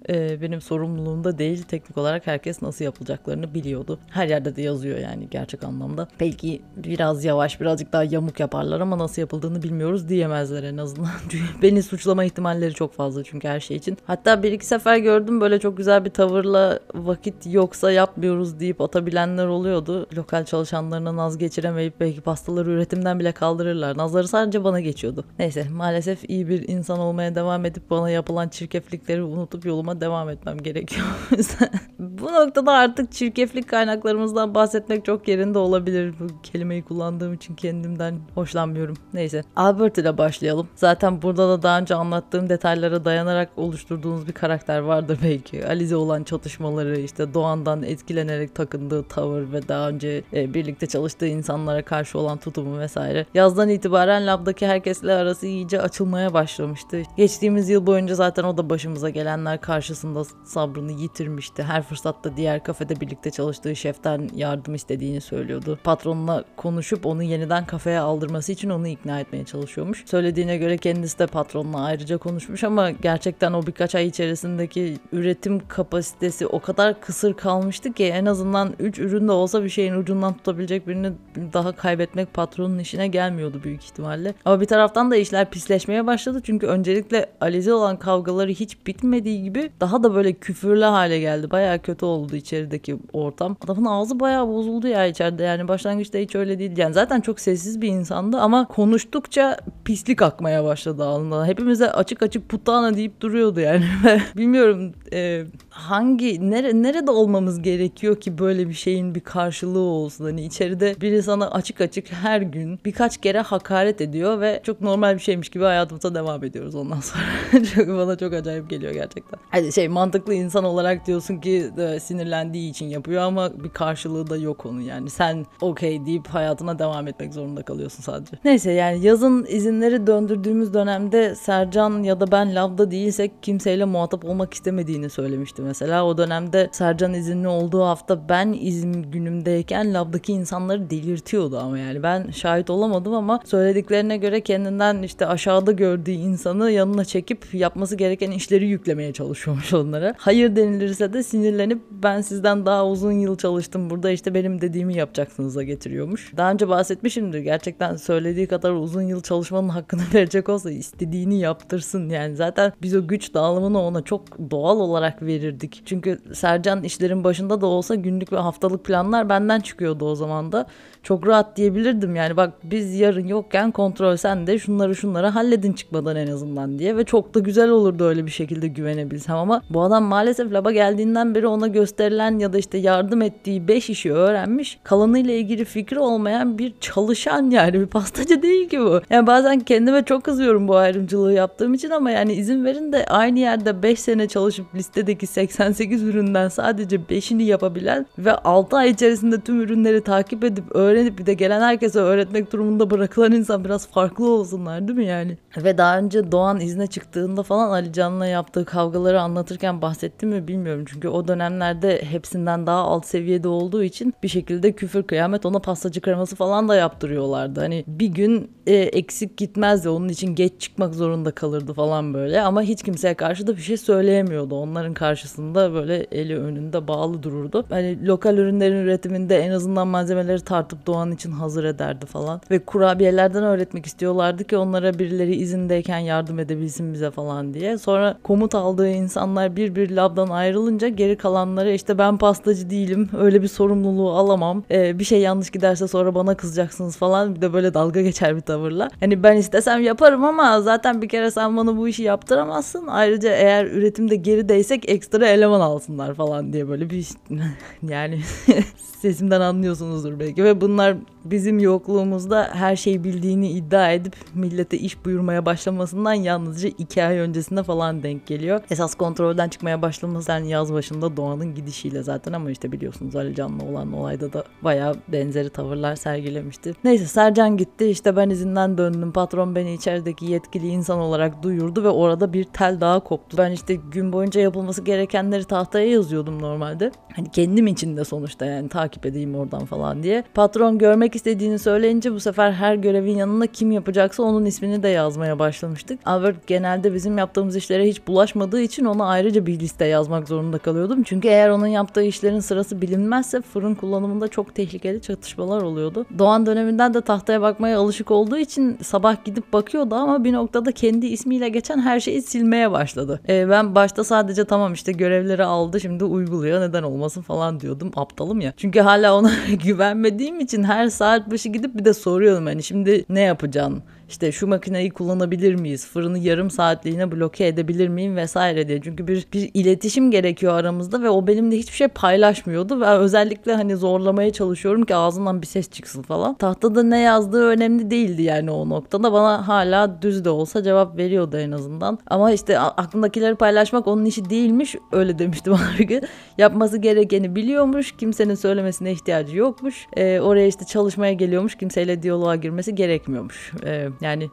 e, 0.10 0.42
benim 0.42 0.62
sorumluluğumda 0.62 1.38
değil. 1.38 1.64
Teknik 1.64 1.98
olarak 1.98 2.28
herkes 2.28 2.62
nasıl 2.62 2.86
yapılacaklarını 2.86 3.54
biliyordu. 3.54 4.00
Her 4.10 4.28
yerde 4.28 4.56
de 4.56 4.62
yazıyor 4.62 4.98
yani 4.98 5.28
gerçek 5.32 5.64
anlamda. 5.64 6.08
Belki 6.20 6.62
biraz 6.76 7.26
yavaş 7.26 7.62
birazcık 7.62 7.94
daha 7.94 8.04
yamuk 8.04 8.40
yaparlar 8.40 8.80
ama 8.80 8.98
nasıl 8.98 9.22
yapıldığını 9.22 9.64
bilmiyoruz 9.64 10.10
diyemezler 10.10 10.64
en 10.64 10.78
azından. 10.78 11.10
Beni 11.62 11.84
suçlama 11.84 12.24
ihtimalleri 12.24 12.74
çok 12.74 12.94
fazla 12.94 13.24
çünkü 13.24 13.48
her 13.48 13.60
şey 13.60 13.78
için. 13.78 13.98
Hatta 14.06 14.44
bir 14.44 14.52
iki 14.52 14.66
sefer 14.66 14.98
gördüm 14.98 15.42
böyle 15.42 15.60
çok 15.60 15.78
güzel 15.78 16.06
bir 16.06 16.10
tavırla 16.10 16.80
vakit 16.94 17.36
yoksa 17.46 17.92
yapmıyoruz 17.92 18.60
deyip 18.60 18.82
atabilenler 18.82 19.46
oluyordu. 19.46 20.08
Lokal 20.18 20.46
çalışanlarına 20.46 21.16
naz 21.16 21.38
geçiremeyip 21.38 22.00
belki 22.00 22.22
pastaları 22.22 22.72
üretimden 22.72 23.20
bile 23.20 23.32
kaldırırlar. 23.32 23.98
Nazları 23.98 24.28
sadece 24.28 24.64
bana 24.64 24.80
geçiyordu. 24.80 25.26
Neyse 25.40 25.66
maalesef 25.72 26.30
iyi 26.30 26.50
bir 26.50 26.68
insan 26.68 27.00
olmaya 27.00 27.36
devam 27.36 27.66
edip 27.66 27.90
bana 27.90 28.10
yapılan 28.10 28.50
çirkeflikleri 28.50 29.24
unutup 29.24 29.66
yoluma 29.66 29.99
devam 30.02 30.30
etmem 30.30 30.58
gerekiyor. 30.58 31.08
Bu 32.00 32.34
noktada 32.34 32.72
artık 32.72 33.12
çirkeflik 33.12 33.70
kaynaklarımızdan 33.70 34.56
bahsetmek 34.56 35.06
çok 35.06 35.28
yerinde 35.28 35.58
olabilir. 35.58 36.14
Bu 36.20 36.42
kelimeyi 36.42 36.84
kullandığım 36.84 37.34
için 37.34 37.56
kendimden 37.56 38.20
hoşlanmıyorum. 38.36 38.98
Neyse. 39.14 39.44
Albert 39.56 39.98
ile 39.98 40.18
başlayalım. 40.18 40.68
Zaten 40.76 41.22
burada 41.22 41.50
da 41.50 41.64
daha 41.64 41.80
önce 41.80 41.96
anlattığım 41.96 42.50
detaylara 42.50 43.06
dayanarak 43.06 43.50
oluşturduğunuz 43.58 44.28
bir 44.28 44.34
karakter 44.34 44.80
vardır 44.80 45.20
belki. 45.24 45.68
Alize 45.68 45.96
olan 45.96 46.24
çatışmaları, 46.24 47.00
işte 47.00 47.34
Doğan'dan 47.34 47.84
etkilenerek 47.84 48.56
takındığı 48.56 49.04
tavır 49.04 49.52
ve 49.52 49.68
daha 49.68 49.90
önce 49.90 50.24
e, 50.34 50.54
birlikte 50.54 50.88
çalıştığı 50.88 51.28
insanlara 51.28 51.82
karşı 51.82 52.20
olan 52.20 52.38
tutumu 52.38 52.80
vesaire. 52.80 53.26
Yazdan 53.34 53.70
itibaren 53.70 54.28
labdaki 54.28 54.68
herkesle 54.68 55.14
arası 55.14 55.48
iyice 55.48 55.82
açılmaya 55.82 56.34
başlamıştı. 56.34 57.02
Geçtiğimiz 57.18 57.70
yıl 57.70 57.86
boyunca 57.86 58.16
zaten 58.16 58.44
o 58.44 58.58
da 58.58 58.70
başımıza 58.70 59.10
gelenler 59.10 59.62
karşı 59.62 59.89
karşısında 59.90 60.24
sabrını 60.44 60.92
yitirmişti. 60.92 61.64
Her 61.64 61.84
fırsatta 61.84 62.38
diğer 62.38 62.64
kafede 62.64 63.02
birlikte 63.02 63.32
çalıştığı 63.32 63.76
şeften 63.76 64.30
yardım 64.36 64.76
istediğini 64.76 65.22
söylüyordu. 65.22 65.80
Patronla 65.84 66.44
konuşup 66.58 67.06
onu 67.06 67.24
yeniden 67.24 67.66
kafeye 67.66 68.00
aldırması 68.00 68.52
için 68.52 68.70
onu 68.70 68.88
ikna 68.88 69.20
etmeye 69.20 69.46
çalışıyormuş. 69.46 70.04
Söylediğine 70.06 70.58
göre 70.58 70.78
kendisi 70.78 71.20
de 71.20 71.28
patronla 71.28 71.84
ayrıca 71.84 72.18
konuşmuş 72.18 72.64
ama 72.64 72.92
gerçekten 72.92 73.54
o 73.54 73.68
birkaç 73.68 73.96
ay 73.96 74.08
içerisindeki 74.08 74.98
üretim 75.12 75.68
kapasitesi 75.68 76.48
o 76.48 76.60
kadar 76.60 77.02
kısır 77.02 77.34
kalmıştı 77.34 77.94
ki 77.94 78.06
en 78.06 78.26
azından 78.26 78.74
3 78.80 79.00
ürün 79.00 79.28
de 79.28 79.32
olsa 79.32 79.64
bir 79.64 79.70
şeyin 79.70 79.94
ucundan 79.94 80.34
tutabilecek 80.34 80.88
birini 80.88 81.12
daha 81.54 81.72
kaybetmek 81.72 82.34
patronun 82.34 82.80
işine 82.80 83.08
gelmiyordu 83.08 83.62
büyük 83.64 83.84
ihtimalle. 83.84 84.34
Ama 84.46 84.62
bir 84.62 84.66
taraftan 84.66 85.12
da 85.12 85.16
işler 85.16 85.50
pisleşmeye 85.50 86.08
başladı 86.08 86.42
çünkü 86.44 86.68
öncelikle 86.68 87.30
Alize 87.42 87.74
olan 87.74 88.00
kavgaları 88.00 88.52
hiç 88.52 88.88
bitmediği 88.88 89.44
gibi 89.44 89.69
daha 89.80 90.04
da 90.04 90.16
böyle 90.16 90.34
küfürlü 90.34 90.84
hale 90.84 91.20
geldi. 91.20 91.52
Baya 91.52 91.82
kötü 91.82 92.06
oldu 92.06 92.36
içerideki 92.36 92.98
ortam. 93.14 93.58
Adamın 93.66 93.86
ağzı 93.86 94.20
baya 94.20 94.48
bozuldu 94.48 94.88
ya 94.88 95.06
içeride. 95.06 95.44
Yani 95.44 95.68
başlangıçta 95.68 96.18
hiç 96.18 96.36
öyle 96.36 96.60
değil. 96.60 96.78
Yani 96.78 96.94
zaten 96.94 97.22
çok 97.22 97.40
sessiz 97.40 97.82
bir 97.82 97.88
insandı 97.88 98.38
ama 98.38 98.68
konuştukça 98.68 99.58
pislik 99.86 100.22
akmaya 100.22 100.64
başladı 100.64 101.08
ağzından. 101.08 101.46
Hepimize 101.46 101.92
açık 101.92 102.24
açık 102.24 102.50
putana 102.50 102.96
deyip 102.96 103.22
duruyordu 103.22 103.60
yani. 103.60 103.86
Bilmiyorum 104.38 104.94
e, 105.14 105.44
hangi 105.70 106.52
nere, 106.52 106.84
nerede 106.84 107.12
olmamız 107.12 107.62
gerekiyor 107.62 108.20
ki 108.20 108.38
böyle 108.38 108.70
bir 108.70 108.74
şeyin 108.74 109.16
bir 109.16 109.20
karşılığı 109.20 109.80
olsun. 109.80 110.26
Hani 110.26 110.46
içeride 110.46 110.96
biri 111.02 111.24
sana 111.24 111.52
açık 111.52 111.82
açık 111.82 112.12
her 112.12 112.42
gün 112.42 112.80
birkaç 112.86 113.18
kere 113.22 113.40
hakaret 113.40 114.02
ediyor 114.02 114.42
ve 114.42 114.62
çok 114.64 114.82
normal 114.82 115.16
bir 115.16 115.20
şeymiş 115.20 115.50
gibi 115.50 115.64
hayatımıza 115.64 116.16
devam 116.16 116.44
ediyoruz 116.44 116.76
ondan 116.76 117.00
sonra. 117.00 117.24
çok, 117.76 117.88
bana 117.88 118.18
çok 118.18 118.34
acayip 118.34 118.70
geliyor 118.70 118.94
gerçekten. 118.94 119.40
Hani 119.60 119.74
şey 119.74 119.88
mantıklı 119.88 120.34
insan 120.34 120.64
olarak 120.64 121.08
diyorsun 121.08 121.38
ki 121.38 121.70
de 121.78 122.00
sinirlendiği 122.00 122.70
için 122.70 122.86
yapıyor 122.86 123.22
ama 123.22 123.64
bir 123.64 123.70
karşılığı 123.70 124.30
da 124.30 124.38
yok 124.38 124.66
onun 124.66 124.82
yani. 124.82 125.10
Sen 125.10 125.46
okey 125.62 126.06
deyip 126.06 126.28
hayatına 126.28 126.80
devam 126.80 127.08
etmek 127.08 127.34
zorunda 127.34 127.62
kalıyorsun 127.64 128.04
sadece. 128.04 128.38
Neyse 128.46 128.72
yani 128.72 129.06
yazın 129.06 129.46
izinleri 129.50 130.08
döndürdüğümüz 130.08 130.74
dönemde 130.74 131.36
Sercan 131.36 132.04
ya 132.04 132.20
da 132.20 132.32
ben 132.32 132.56
lavda 132.56 132.92
değilsek 132.92 133.44
kimseyle 133.44 133.86
muhatap 133.86 134.26
olmak 134.26 134.54
istemediğini 134.54 135.10
söylemişti 135.10 135.62
mesela. 135.62 136.06
O 136.06 136.18
dönemde 136.18 136.70
Sercan 136.72 137.14
izinli 137.14 137.48
olduğu 137.48 137.84
hafta 137.84 138.30
ben 138.30 138.54
izin 138.60 138.94
günümdeyken 139.04 139.94
lavdaki 139.94 140.34
insanları 140.34 140.90
delirtiyordu 140.90 141.58
ama 141.58 141.80
yani 141.80 142.04
ben 142.04 142.32
şahit 142.32 142.70
olamadım 142.70 143.14
ama 143.14 143.40
söylediklerine 143.46 144.18
göre 144.18 144.42
kendinden 144.42 145.04
işte 145.04 145.26
aşağıda 145.26 145.72
gördüğü 145.72 146.12
insanı 146.12 146.72
yanına 146.72 147.06
çekip 147.06 147.54
yapması 147.54 147.96
gereken 147.96 148.32
işleri 148.32 148.66
yüklemeye 148.68 149.14
çalışıyormuş 149.50 149.74
onlara. 149.74 150.14
Hayır 150.18 150.56
denilirse 150.56 151.14
de 151.14 151.24
sinirlenip 151.24 151.82
ben 151.92 152.22
sizden 152.22 152.66
daha 152.66 152.88
uzun 152.88 153.12
yıl 153.12 153.38
çalıştım 153.38 153.90
burada 153.90 154.12
işte 154.12 154.34
benim 154.34 154.62
dediğimi 154.62 154.96
yapacaksınız'a 154.96 155.64
getiriyormuş. 155.64 156.34
Daha 156.38 156.52
önce 156.52 156.68
bahsetmişimdir 156.70 157.40
gerçekten 157.40 157.96
söylediği 157.96 158.48
kadar 158.48 158.72
uzun 158.72 159.02
yıl 159.02 159.22
çalışmanın 159.22 159.70
hakkını 159.70 160.02
verecek 160.14 160.50
olsa 160.50 160.72
istediğini 160.72 161.40
yaptırsın 161.40 162.10
yani 162.10 162.36
zaten 162.36 162.74
biz 162.82 162.96
o 162.96 163.08
güç 163.08 163.34
dağılımını 163.34 163.82
ona 163.82 164.02
çok 164.02 164.52
doğal 164.52 164.80
olarak 164.80 165.22
verirdik. 165.22 165.82
Çünkü 165.86 166.20
Sercan 166.34 166.84
işlerin 166.84 167.24
başında 167.24 167.62
da 167.62 167.66
olsa 167.66 167.96
günlük 167.96 168.34
ve 168.34 168.38
haftalık 168.38 168.86
planlar 168.86 169.30
benden 169.30 169.60
çıkıyordu 169.60 170.06
o 170.06 170.16
zaman 170.16 170.52
da. 170.52 170.66
Çok 171.04 171.28
rahat 171.28 171.58
diyebilirdim 171.58 172.16
yani 172.16 172.38
bak 172.38 172.54
biz 172.64 173.00
yarın 173.00 173.28
yokken 173.28 173.72
kontrol 173.72 174.16
sen 174.16 174.48
de 174.48 174.60
şunları 174.60 174.96
şunları 174.96 175.28
halledin 175.28 175.74
çıkmadan 175.74 176.16
en 176.16 176.28
azından 176.28 176.80
diye 176.80 176.98
ve 176.98 177.04
çok 177.04 177.36
da 177.36 177.40
güzel 177.40 177.70
olurdu 177.70 178.04
öyle 178.04 178.26
bir 178.26 178.32
şekilde 178.32 178.68
güvenebilsem 178.68 179.39
ama 179.40 179.62
bu 179.70 179.82
adam 179.82 180.04
maalesef 180.04 180.54
laba 180.54 180.72
geldiğinden 180.72 181.36
beri 181.36 181.48
ona 181.48 181.68
gösterilen 181.68 182.40
ya 182.40 182.54
da 182.54 182.58
işte 182.58 182.78
yardım 182.78 183.22
ettiği 183.22 183.68
5 183.68 183.90
işi 183.90 184.14
öğrenmiş. 184.14 184.80
Kalanıyla 184.84 185.34
ilgili 185.34 185.66
fikri 185.66 186.00
olmayan 186.00 186.58
bir 186.58 186.74
çalışan 186.82 187.50
yani 187.50 187.74
bir 187.74 187.88
pastacı 187.88 188.42
değil 188.42 188.70
ki 188.70 188.80
bu. 188.80 189.02
Yani 189.10 189.28
bazen 189.28 189.60
kendime 189.60 190.04
çok 190.04 190.24
kızıyorum 190.24 190.68
bu 190.68 190.76
ayrımcılığı 190.76 191.34
yaptığım 191.34 191.74
için 191.74 191.90
ama 191.90 192.12
yani 192.12 192.34
izin 192.34 192.66
verin 192.66 192.92
de 192.92 193.06
aynı 193.06 193.40
yerde 193.40 193.84
5 193.84 194.00
sene 194.00 194.28
çalışıp 194.28 194.76
listedeki 194.76 195.28
88 195.28 196.04
üründen 196.04 196.48
sadece 196.48 196.96
5'ini 196.96 197.44
yapabilen 197.44 198.06
ve 198.18 198.36
6 198.36 198.78
ay 198.78 198.90
içerisinde 198.90 199.42
tüm 199.42 199.62
ürünleri 199.62 200.04
takip 200.04 200.44
edip 200.44 200.76
öğrenip 200.76 201.20
bir 201.20 201.26
de 201.26 201.34
gelen 201.34 201.62
herkese 201.62 202.00
öğretmek 202.00 202.54
durumunda 202.54 202.90
bırakılan 202.90 203.32
insan 203.32 203.64
biraz 203.64 203.88
farklı 203.88 204.32
olsunlar 204.32 204.88
değil 204.88 205.00
mi 205.00 205.06
yani? 205.06 205.38
Ve 205.58 205.78
daha 205.78 205.98
önce 205.98 206.32
Doğan 206.32 206.60
izne 206.60 206.88
çıktığında 206.88 207.44
falan 207.44 207.70
Ali 207.70 207.94
Can'la 207.94 208.26
yaptığı 208.26 208.66
kavgaları 208.66 209.22
anlatırken 209.30 209.82
bahsettim 209.82 210.30
mi 210.30 210.48
bilmiyorum. 210.48 210.86
Çünkü 210.88 211.08
o 211.08 211.28
dönemlerde 211.28 212.02
hepsinden 212.04 212.68
daha 212.68 212.80
alt 212.80 213.06
seviyede 213.06 213.48
olduğu 213.48 213.84
için 213.84 214.14
bir 214.24 214.28
şekilde 214.28 214.72
küfür 214.72 215.04
kıyamet 215.04 215.46
ona 215.46 215.60
pastacı 215.60 216.02
kreması 216.02 216.36
falan 216.36 216.70
da 216.70 216.76
yaptırıyorlardı. 216.76 217.60
Hani 217.60 217.84
bir 217.88 218.08
gün 218.08 218.52
e, 218.68 218.76
eksik 218.76 219.38
gitmezdi 219.38 219.90
onun 219.90 220.10
için 220.10 220.36
geç 220.36 220.54
çıkmak 220.62 220.96
zorunda 220.96 221.32
kalırdı 221.32 221.74
falan 221.74 222.14
böyle 222.14 222.42
ama 222.42 222.62
hiç 222.62 222.84
kimseye 222.84 223.14
karşı 223.14 223.48
da 223.48 223.58
bir 223.58 223.62
şey 223.62 223.78
söyleyemiyordu. 223.78 224.56
Onların 224.56 224.94
karşısında 224.94 225.74
böyle 225.74 225.96
eli 226.12 226.38
önünde 226.38 226.88
bağlı 226.88 227.24
dururdu. 227.24 227.66
Hani 227.70 228.08
lokal 228.08 228.38
ürünlerin 228.38 228.76
üretiminde 228.76 229.38
en 229.38 229.52
azından 229.52 229.88
malzemeleri 229.88 230.42
tartıp 230.42 230.88
Doğan 230.88 231.12
için 231.12 231.32
hazır 231.32 231.64
ederdi 231.64 232.06
falan. 232.06 232.42
Ve 232.52 232.60
kurabiyelerden 232.60 233.44
öğretmek 233.44 233.86
istiyorlardı 233.86 234.44
ki 234.44 234.58
onlara 234.58 235.00
birileri 235.00 235.36
izindeyken 235.36 236.00
yardım 236.00 236.40
edebilsin 236.40 236.94
bize 236.94 237.12
falan 237.12 237.54
diye. 237.54 237.78
Sonra 237.78 238.18
komut 238.24 238.56
aldığı 238.56 238.88
insanlar 239.20 239.56
bir 239.56 239.76
bir 239.76 239.90
labdan 239.90 240.30
ayrılınca 240.30 240.88
geri 240.88 241.18
kalanları 241.18 241.72
işte 241.72 241.98
ben 241.98 242.18
pastacı 242.18 242.70
değilim 242.70 243.10
öyle 243.18 243.42
bir 243.42 243.48
sorumluluğu 243.48 244.12
alamam. 244.12 244.64
Ee, 244.72 245.00
bir 245.00 245.04
şey 245.04 245.20
yanlış 245.20 245.50
giderse 245.50 245.88
sonra 245.88 246.16
bana 246.16 246.38
kızacaksınız 246.38 246.98
falan 246.98 247.36
bir 247.36 247.42
de 247.42 247.54
böyle 247.54 247.74
dalga 247.74 248.02
geçer 248.02 248.36
bir 248.36 248.42
tavırla. 248.42 248.90
Hani 249.00 249.24
ben 249.24 249.38
istesem 249.38 249.84
yaparım 249.84 250.24
ama 250.24 250.62
zaten 250.62 251.02
bir 251.02 251.10
kere 251.10 251.32
sen 251.32 251.58
bana 251.58 251.78
bu 251.78 251.88
işi 251.88 252.04
yaptıramazsın. 252.04 252.88
Ayrıca 252.88 253.30
eğer 253.30 253.66
üretimde 253.66 254.16
gerideysek 254.16 254.90
ekstra 254.90 255.28
eleman 255.28 255.60
alsınlar 255.62 256.14
falan 256.14 256.54
diye 256.54 256.70
böyle 256.70 256.90
bir 256.90 257.08
yani 257.90 258.20
sesimden 259.02 259.42
anlıyorsunuzdur 259.42 260.20
belki 260.20 260.44
ve 260.44 260.62
bunlar 260.62 260.96
bizim 261.32 261.60
yokluğumuzda 261.60 262.50
her 262.54 262.76
şeyi 262.76 263.04
bildiğini 263.04 263.50
iddia 263.50 263.92
edip 263.92 264.16
millete 264.34 264.78
iş 264.78 265.06
buyurmaya 265.06 265.46
başlamasından 265.46 266.14
yalnızca 266.14 266.70
iki 266.78 267.04
ay 267.04 267.18
öncesinde 267.18 267.64
falan 267.64 268.04
denk 268.04 268.28
geliyor. 268.28 268.62
Esas 268.72 268.96
kontrolden 268.96 269.50
çıkmaya 269.50 269.82
başlaması 269.82 270.32
yani 270.32 270.50
yaz 270.50 270.74
başında 270.74 271.18
Doğan'ın 271.18 271.56
gidişiyle 271.56 272.04
zaten 272.04 272.34
ama 272.34 272.52
işte 272.52 272.72
biliyorsunuz 272.72 273.16
Ali 273.16 273.36
Can'la 273.36 273.66
olan 273.66 273.94
olayda 273.94 274.34
da 274.34 274.44
bayağı 274.62 274.96
benzeri 275.08 275.50
tavırlar 275.50 275.96
sergilemişti. 275.96 276.74
Neyse 276.84 277.06
Sercan 277.06 277.58
gitti 277.58 277.86
işte 277.86 278.16
ben 278.16 278.30
izinden 278.30 278.78
döndüm. 278.78 279.12
Patron 279.12 279.56
beni 279.56 279.74
içerideki 279.74 280.26
yetkili 280.26 280.68
insan 280.68 281.00
olarak 281.00 281.44
duyurdu 281.44 281.84
ve 281.84 281.90
orada 281.90 282.34
bir 282.34 282.44
tel 282.44 282.82
daha 282.82 283.00
koptu. 283.00 283.38
Ben 283.38 283.52
işte 283.52 283.76
gün 283.76 284.14
boyunca 284.14 284.42
yapılması 284.42 284.82
gerekenleri 284.82 285.44
tahtaya 285.44 285.90
yazıyordum 285.90 286.42
normalde. 286.42 286.92
Hani 287.16 287.32
kendim 287.32 287.68
için 287.68 287.98
de 287.98 288.04
sonuçta 288.06 288.46
yani 288.46 288.70
takip 288.70 289.06
edeyim 289.06 289.36
oradan 289.36 289.66
falan 289.66 290.04
diye. 290.04 290.24
Patron 290.34 290.78
görmek 290.78 291.16
istediğini 291.20 291.60
söyleyince 291.60 292.14
bu 292.14 292.20
sefer 292.20 292.52
her 292.52 292.76
görevin 292.76 293.16
yanına 293.18 293.48
kim 293.48 293.72
yapacaksa 293.72 294.24
onun 294.24 294.46
ismini 294.46 294.84
de 294.84 294.88
yazmaya 294.88 295.40
başlamıştık. 295.40 296.00
Albert 296.06 296.48
genelde 296.48 296.94
bizim 296.94 297.18
yaptığımız 297.18 297.56
işlere 297.56 297.88
hiç 297.88 298.08
bulaşmadığı 298.08 298.62
için 298.62 298.86
ona 298.86 299.06
ayrıca 299.06 299.46
bir 299.46 299.60
liste 299.60 299.86
yazmak 299.86 300.28
zorunda 300.28 300.58
kalıyordum. 300.58 301.04
Çünkü 301.04 301.28
eğer 301.28 301.50
onun 301.50 301.68
yaptığı 301.68 302.04
işlerin 302.04 302.40
sırası 302.40 302.82
bilinmezse 302.82 303.42
fırın 303.42 303.76
kullanımında 303.76 304.28
çok 304.28 304.56
tehlikeli 304.56 305.02
çatışmalar 305.02 305.62
oluyordu. 305.62 306.06
Doğan 306.20 306.46
döneminden 306.46 306.94
de 306.94 307.02
tahtaya 307.02 307.42
bakmaya 307.42 307.80
alışık 307.80 308.12
olduğu 308.12 308.38
için 308.38 308.78
sabah 308.82 309.26
gidip 309.26 309.54
bakıyordu 309.54 309.96
ama 309.96 310.24
bir 310.24 310.34
noktada 310.34 310.72
kendi 310.72 311.08
ismiyle 311.08 311.50
geçen 311.50 311.80
her 311.80 312.00
şeyi 312.00 312.22
silmeye 312.22 312.72
başladı. 312.72 313.22
Ee, 313.30 313.50
ben 313.50 313.76
başta 313.76 314.04
sadece 314.04 314.46
tamam 314.46 314.74
işte 314.74 314.92
görevleri 314.92 315.44
aldı 315.44 315.80
şimdi 315.80 316.04
uyguluyor 316.04 316.62
neden 316.62 316.84
olmasın 316.84 317.22
falan 317.22 317.60
diyordum. 317.60 317.92
Aptalım 317.96 318.42
ya. 318.42 318.54
Çünkü 318.58 318.80
hala 318.80 319.16
ona 319.18 319.32
güvenmediğim 319.64 320.40
için 320.40 320.64
her 320.64 320.88
saat 321.00 321.32
başı 321.32 321.50
gidip 321.50 321.76
bir 321.76 321.86
de 321.86 321.94
soruyorum 321.94 322.46
hani 322.46 322.64
şimdi 322.64 323.06
ne 323.10 323.20
yapacaksın? 323.22 323.84
İşte 324.10 324.32
şu 324.32 324.48
makineyi 324.48 324.90
kullanabilir 324.90 325.56
miyiz? 325.56 325.88
Fırını 325.88 326.20
yarım 326.20 326.50
saatliğine 326.50 327.12
bloke 327.12 327.48
edebilir 327.48 327.88
miyim 327.88 328.16
vesaire 328.16 328.68
diye. 328.68 328.82
Çünkü 328.82 329.08
bir, 329.08 329.28
bir 329.34 329.52
iletişim 329.54 330.12
gerekiyor 330.12 330.54
aramızda 330.54 331.02
ve 331.02 331.10
o 331.10 331.28
benimle 331.28 331.58
hiçbir 331.58 331.74
şey 331.74 331.88
paylaşmıyordu 331.88 332.82
ve 332.82 332.86
özellikle 332.86 333.56
hani 333.56 333.76
zorlamaya 333.76 334.34
çalışıyorum 334.34 334.86
ki 334.86 334.96
ağzından 334.96 335.42
bir 335.42 335.48
ses 335.48 335.70
çıksın 335.70 336.02
falan. 336.02 336.34
Tahtada 336.36 336.84
ne 336.84 337.00
yazdığı 337.00 337.48
önemli 337.48 337.92
değildi 337.92 338.22
yani 338.22 338.52
o 338.52 338.70
noktada. 338.70 339.14
Bana 339.14 339.48
hala 339.48 340.02
düz 340.02 340.26
de 340.26 340.30
olsa 340.30 340.64
cevap 340.64 340.98
veriyordu 340.98 341.38
en 341.38 341.52
azından. 341.52 342.00
Ama 342.08 342.32
işte 342.32 342.60
aklındakileri 342.60 343.36
paylaşmak 343.36 343.88
onun 343.88 344.06
işi 344.06 344.30
değilmiş. 344.30 344.76
Öyle 344.92 345.20
demişti 345.20 345.52
bana 345.52 345.70
bir 345.80 345.88
gün. 345.88 346.02
Yapması 346.38 346.78
gerekeni 346.78 347.36
biliyormuş. 347.36 347.92
Kimsenin 347.92 348.36
söylemesine 348.36 348.92
ihtiyacı 348.92 349.38
yokmuş. 349.38 349.88
Ee, 349.98 350.20
oraya 350.20 350.48
işte 350.48 350.66
çalışmaya 350.66 351.14
geliyormuş. 351.14 351.56
Kimseyle 351.56 352.04
diyaloğa 352.04 352.36
girmesi 352.36 352.76
gerekmiyormuş. 352.76 353.54
Ee, 353.66 353.90
yani 354.02 354.32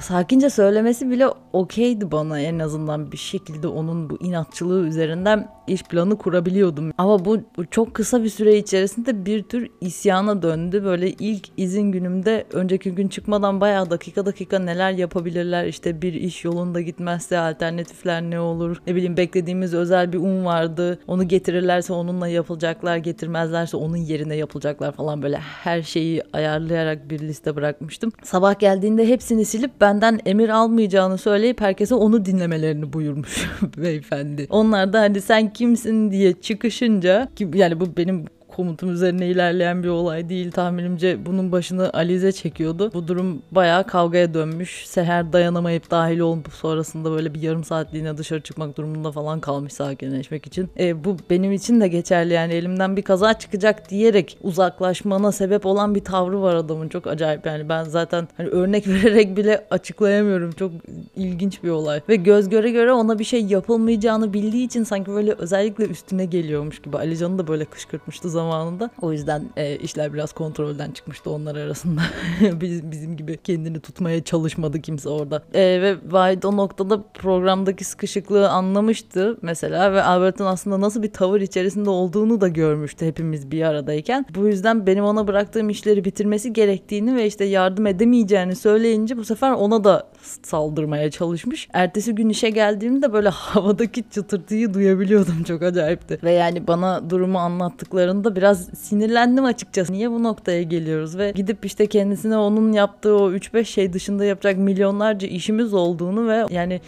sakince 0.00 0.50
söylemesi 0.50 1.10
bile 1.10 1.26
okeydi 1.52 2.12
bana 2.12 2.40
en 2.40 2.58
azından 2.58 3.12
bir 3.12 3.16
şekilde 3.16 3.68
onun 3.68 4.10
bu 4.10 4.18
inatçılığı 4.20 4.86
üzerinden 4.86 5.48
iş 5.66 5.82
planı 5.82 6.18
kurabiliyordum. 6.18 6.92
Ama 6.98 7.24
bu, 7.24 7.38
bu 7.56 7.66
çok 7.66 7.94
kısa 7.94 8.24
bir 8.24 8.28
süre 8.28 8.56
içerisinde 8.56 9.26
bir 9.26 9.42
tür 9.42 9.70
isyana 9.80 10.42
döndü. 10.42 10.84
Böyle 10.84 11.10
ilk 11.10 11.48
izin 11.56 11.92
günümde 11.92 12.46
önceki 12.52 12.90
gün 12.90 13.08
çıkmadan 13.08 13.60
bayağı 13.60 13.90
dakika 13.90 14.26
dakika 14.26 14.58
neler 14.58 14.90
yapabilirler 14.90 15.66
işte 15.66 16.02
bir 16.02 16.12
iş 16.14 16.44
yolunda 16.44 16.80
gitmezse 16.80 17.38
alternatifler 17.38 18.22
ne 18.22 18.40
olur 18.40 18.82
ne 18.86 18.94
bileyim 18.94 19.16
beklediğimiz 19.16 19.74
özel 19.74 20.12
bir 20.12 20.18
un 20.18 20.44
vardı 20.44 20.98
onu 21.06 21.28
getirirlerse 21.28 21.92
onunla 21.92 22.28
yapılacaklar 22.28 22.96
getirmezlerse 22.96 23.76
onun 23.76 23.96
yerine 23.96 24.36
yapılacaklar 24.36 24.92
falan 24.92 25.22
böyle 25.22 25.36
her 25.38 25.82
şeyi 25.82 26.22
ayarlayarak 26.32 27.10
bir 27.10 27.18
liste 27.18 27.56
bırakmıştım. 27.56 28.12
Sabah 28.22 28.58
geldiğinde 28.58 29.08
hepsini 29.08 29.44
silip 29.56 29.80
benden 29.80 30.20
emir 30.26 30.48
almayacağını 30.48 31.18
söyleyip 31.18 31.60
herkese 31.60 31.94
onu 31.94 32.24
dinlemelerini 32.24 32.92
buyurmuş 32.92 33.48
beyefendi. 33.76 34.46
Onlar 34.50 34.92
da 34.92 35.00
hani 35.00 35.20
sen 35.20 35.52
kimsin 35.52 36.10
diye 36.10 36.32
çıkışınca 36.32 37.28
ki 37.36 37.50
yani 37.54 37.80
bu 37.80 37.96
benim 37.96 38.24
komutum 38.56 38.92
üzerine 38.92 39.26
ilerleyen 39.26 39.82
bir 39.82 39.88
olay 39.88 40.28
değil. 40.28 40.50
Tahminimce 40.50 41.26
bunun 41.26 41.52
başını 41.52 41.90
Alize 41.92 42.32
çekiyordu. 42.32 42.90
Bu 42.94 43.08
durum 43.08 43.42
bayağı 43.50 43.86
kavgaya 43.86 44.34
dönmüş. 44.34 44.86
Seher 44.86 45.32
dayanamayıp 45.32 45.90
dahil 45.90 46.18
olup 46.18 46.52
sonrasında 46.52 47.10
böyle 47.10 47.34
bir 47.34 47.42
yarım 47.42 47.64
saatliğine 47.64 48.16
dışarı 48.18 48.40
çıkmak 48.40 48.76
durumunda 48.76 49.12
falan 49.12 49.40
kalmış 49.40 49.72
sakinleşmek 49.72 50.46
için. 50.46 50.70
E, 50.78 51.04
bu 51.04 51.16
benim 51.30 51.52
için 51.52 51.80
de 51.80 51.88
geçerli 51.88 52.32
yani 52.32 52.52
elimden 52.52 52.96
bir 52.96 53.02
kaza 53.02 53.38
çıkacak 53.38 53.90
diyerek 53.90 54.38
uzaklaşmana 54.42 55.32
sebep 55.32 55.66
olan 55.66 55.94
bir 55.94 56.04
tavrı 56.04 56.42
var 56.42 56.54
adamın. 56.54 56.88
Çok 56.88 57.06
acayip 57.06 57.46
yani 57.46 57.68
ben 57.68 57.84
zaten 57.84 58.28
hani 58.36 58.48
örnek 58.48 58.88
vererek 58.88 59.36
bile 59.36 59.64
açıklayamıyorum. 59.70 60.52
Çok 60.52 60.72
ilginç 61.16 61.62
bir 61.62 61.70
olay. 61.70 62.00
Ve 62.08 62.16
göz 62.16 62.48
göre 62.48 62.70
göre 62.70 62.92
ona 62.92 63.18
bir 63.18 63.24
şey 63.24 63.44
yapılmayacağını 63.44 64.32
bildiği 64.32 64.66
için 64.66 64.84
sanki 64.84 65.10
böyle 65.10 65.32
özellikle 65.32 65.84
üstüne 65.84 66.24
geliyormuş 66.24 66.82
gibi. 66.82 66.96
Alican'ı 66.96 67.38
da 67.38 67.48
böyle 67.48 67.64
kışkırtmıştı 67.64 68.30
zaman 68.30 68.45
zamanında. 68.46 68.90
O 69.02 69.12
yüzden 69.12 69.44
e, 69.56 69.76
işler 69.76 70.14
biraz 70.14 70.32
kontrolden 70.32 70.90
çıkmıştı 70.90 71.30
onlar 71.30 71.56
arasında. 71.56 72.00
Biz, 72.60 72.90
bizim 72.90 73.16
gibi 73.16 73.36
kendini 73.36 73.80
tutmaya 73.80 74.24
çalışmadı 74.24 74.80
kimse 74.80 75.08
orada. 75.08 75.42
E, 75.54 75.60
ve 75.60 75.96
Vahid 76.08 76.42
o 76.42 76.56
noktada 76.56 77.02
programdaki 77.02 77.84
sıkışıklığı 77.84 78.50
anlamıştı 78.50 79.38
mesela 79.42 79.92
ve 79.92 80.02
Albert'ın 80.02 80.46
aslında 80.46 80.80
nasıl 80.80 81.02
bir 81.02 81.12
tavır 81.12 81.40
içerisinde 81.40 81.90
olduğunu 81.90 82.40
da 82.40 82.48
görmüştü 82.48 83.06
hepimiz 83.06 83.50
bir 83.50 83.62
aradayken. 83.62 84.26
Bu 84.34 84.46
yüzden 84.46 84.86
benim 84.86 85.04
ona 85.04 85.26
bıraktığım 85.26 85.70
işleri 85.70 86.04
bitirmesi 86.04 86.52
gerektiğini 86.52 87.16
ve 87.16 87.26
işte 87.26 87.44
yardım 87.44 87.86
edemeyeceğini 87.86 88.56
söyleyince 88.56 89.16
bu 89.16 89.24
sefer 89.24 89.52
ona 89.52 89.84
da 89.84 90.08
saldırmaya 90.42 91.10
çalışmış. 91.10 91.68
Ertesi 91.72 92.14
gün 92.14 92.28
işe 92.28 92.50
geldiğimde 92.50 93.12
böyle 93.12 93.28
havadaki 93.32 94.04
çıtırtıyı 94.10 94.74
duyabiliyordum 94.74 95.42
çok 95.42 95.62
acayipti. 95.62 96.18
Ve 96.22 96.32
yani 96.32 96.66
bana 96.66 97.10
durumu 97.10 97.38
anlattıklarında 97.38 98.35
biraz 98.36 98.64
sinirlendim 98.64 99.44
açıkçası. 99.44 99.92
Niye 99.92 100.10
bu 100.10 100.22
noktaya 100.22 100.62
geliyoruz 100.62 101.18
ve 101.18 101.32
gidip 101.34 101.64
işte 101.64 101.86
kendisine 101.86 102.36
onun 102.36 102.72
yaptığı 102.72 103.16
o 103.16 103.32
3-5 103.32 103.64
şey 103.64 103.92
dışında 103.92 104.24
yapacak 104.24 104.58
milyonlarca 104.58 105.28
işimiz 105.28 105.74
olduğunu 105.74 106.28
ve 106.28 106.44
yani 106.50 106.80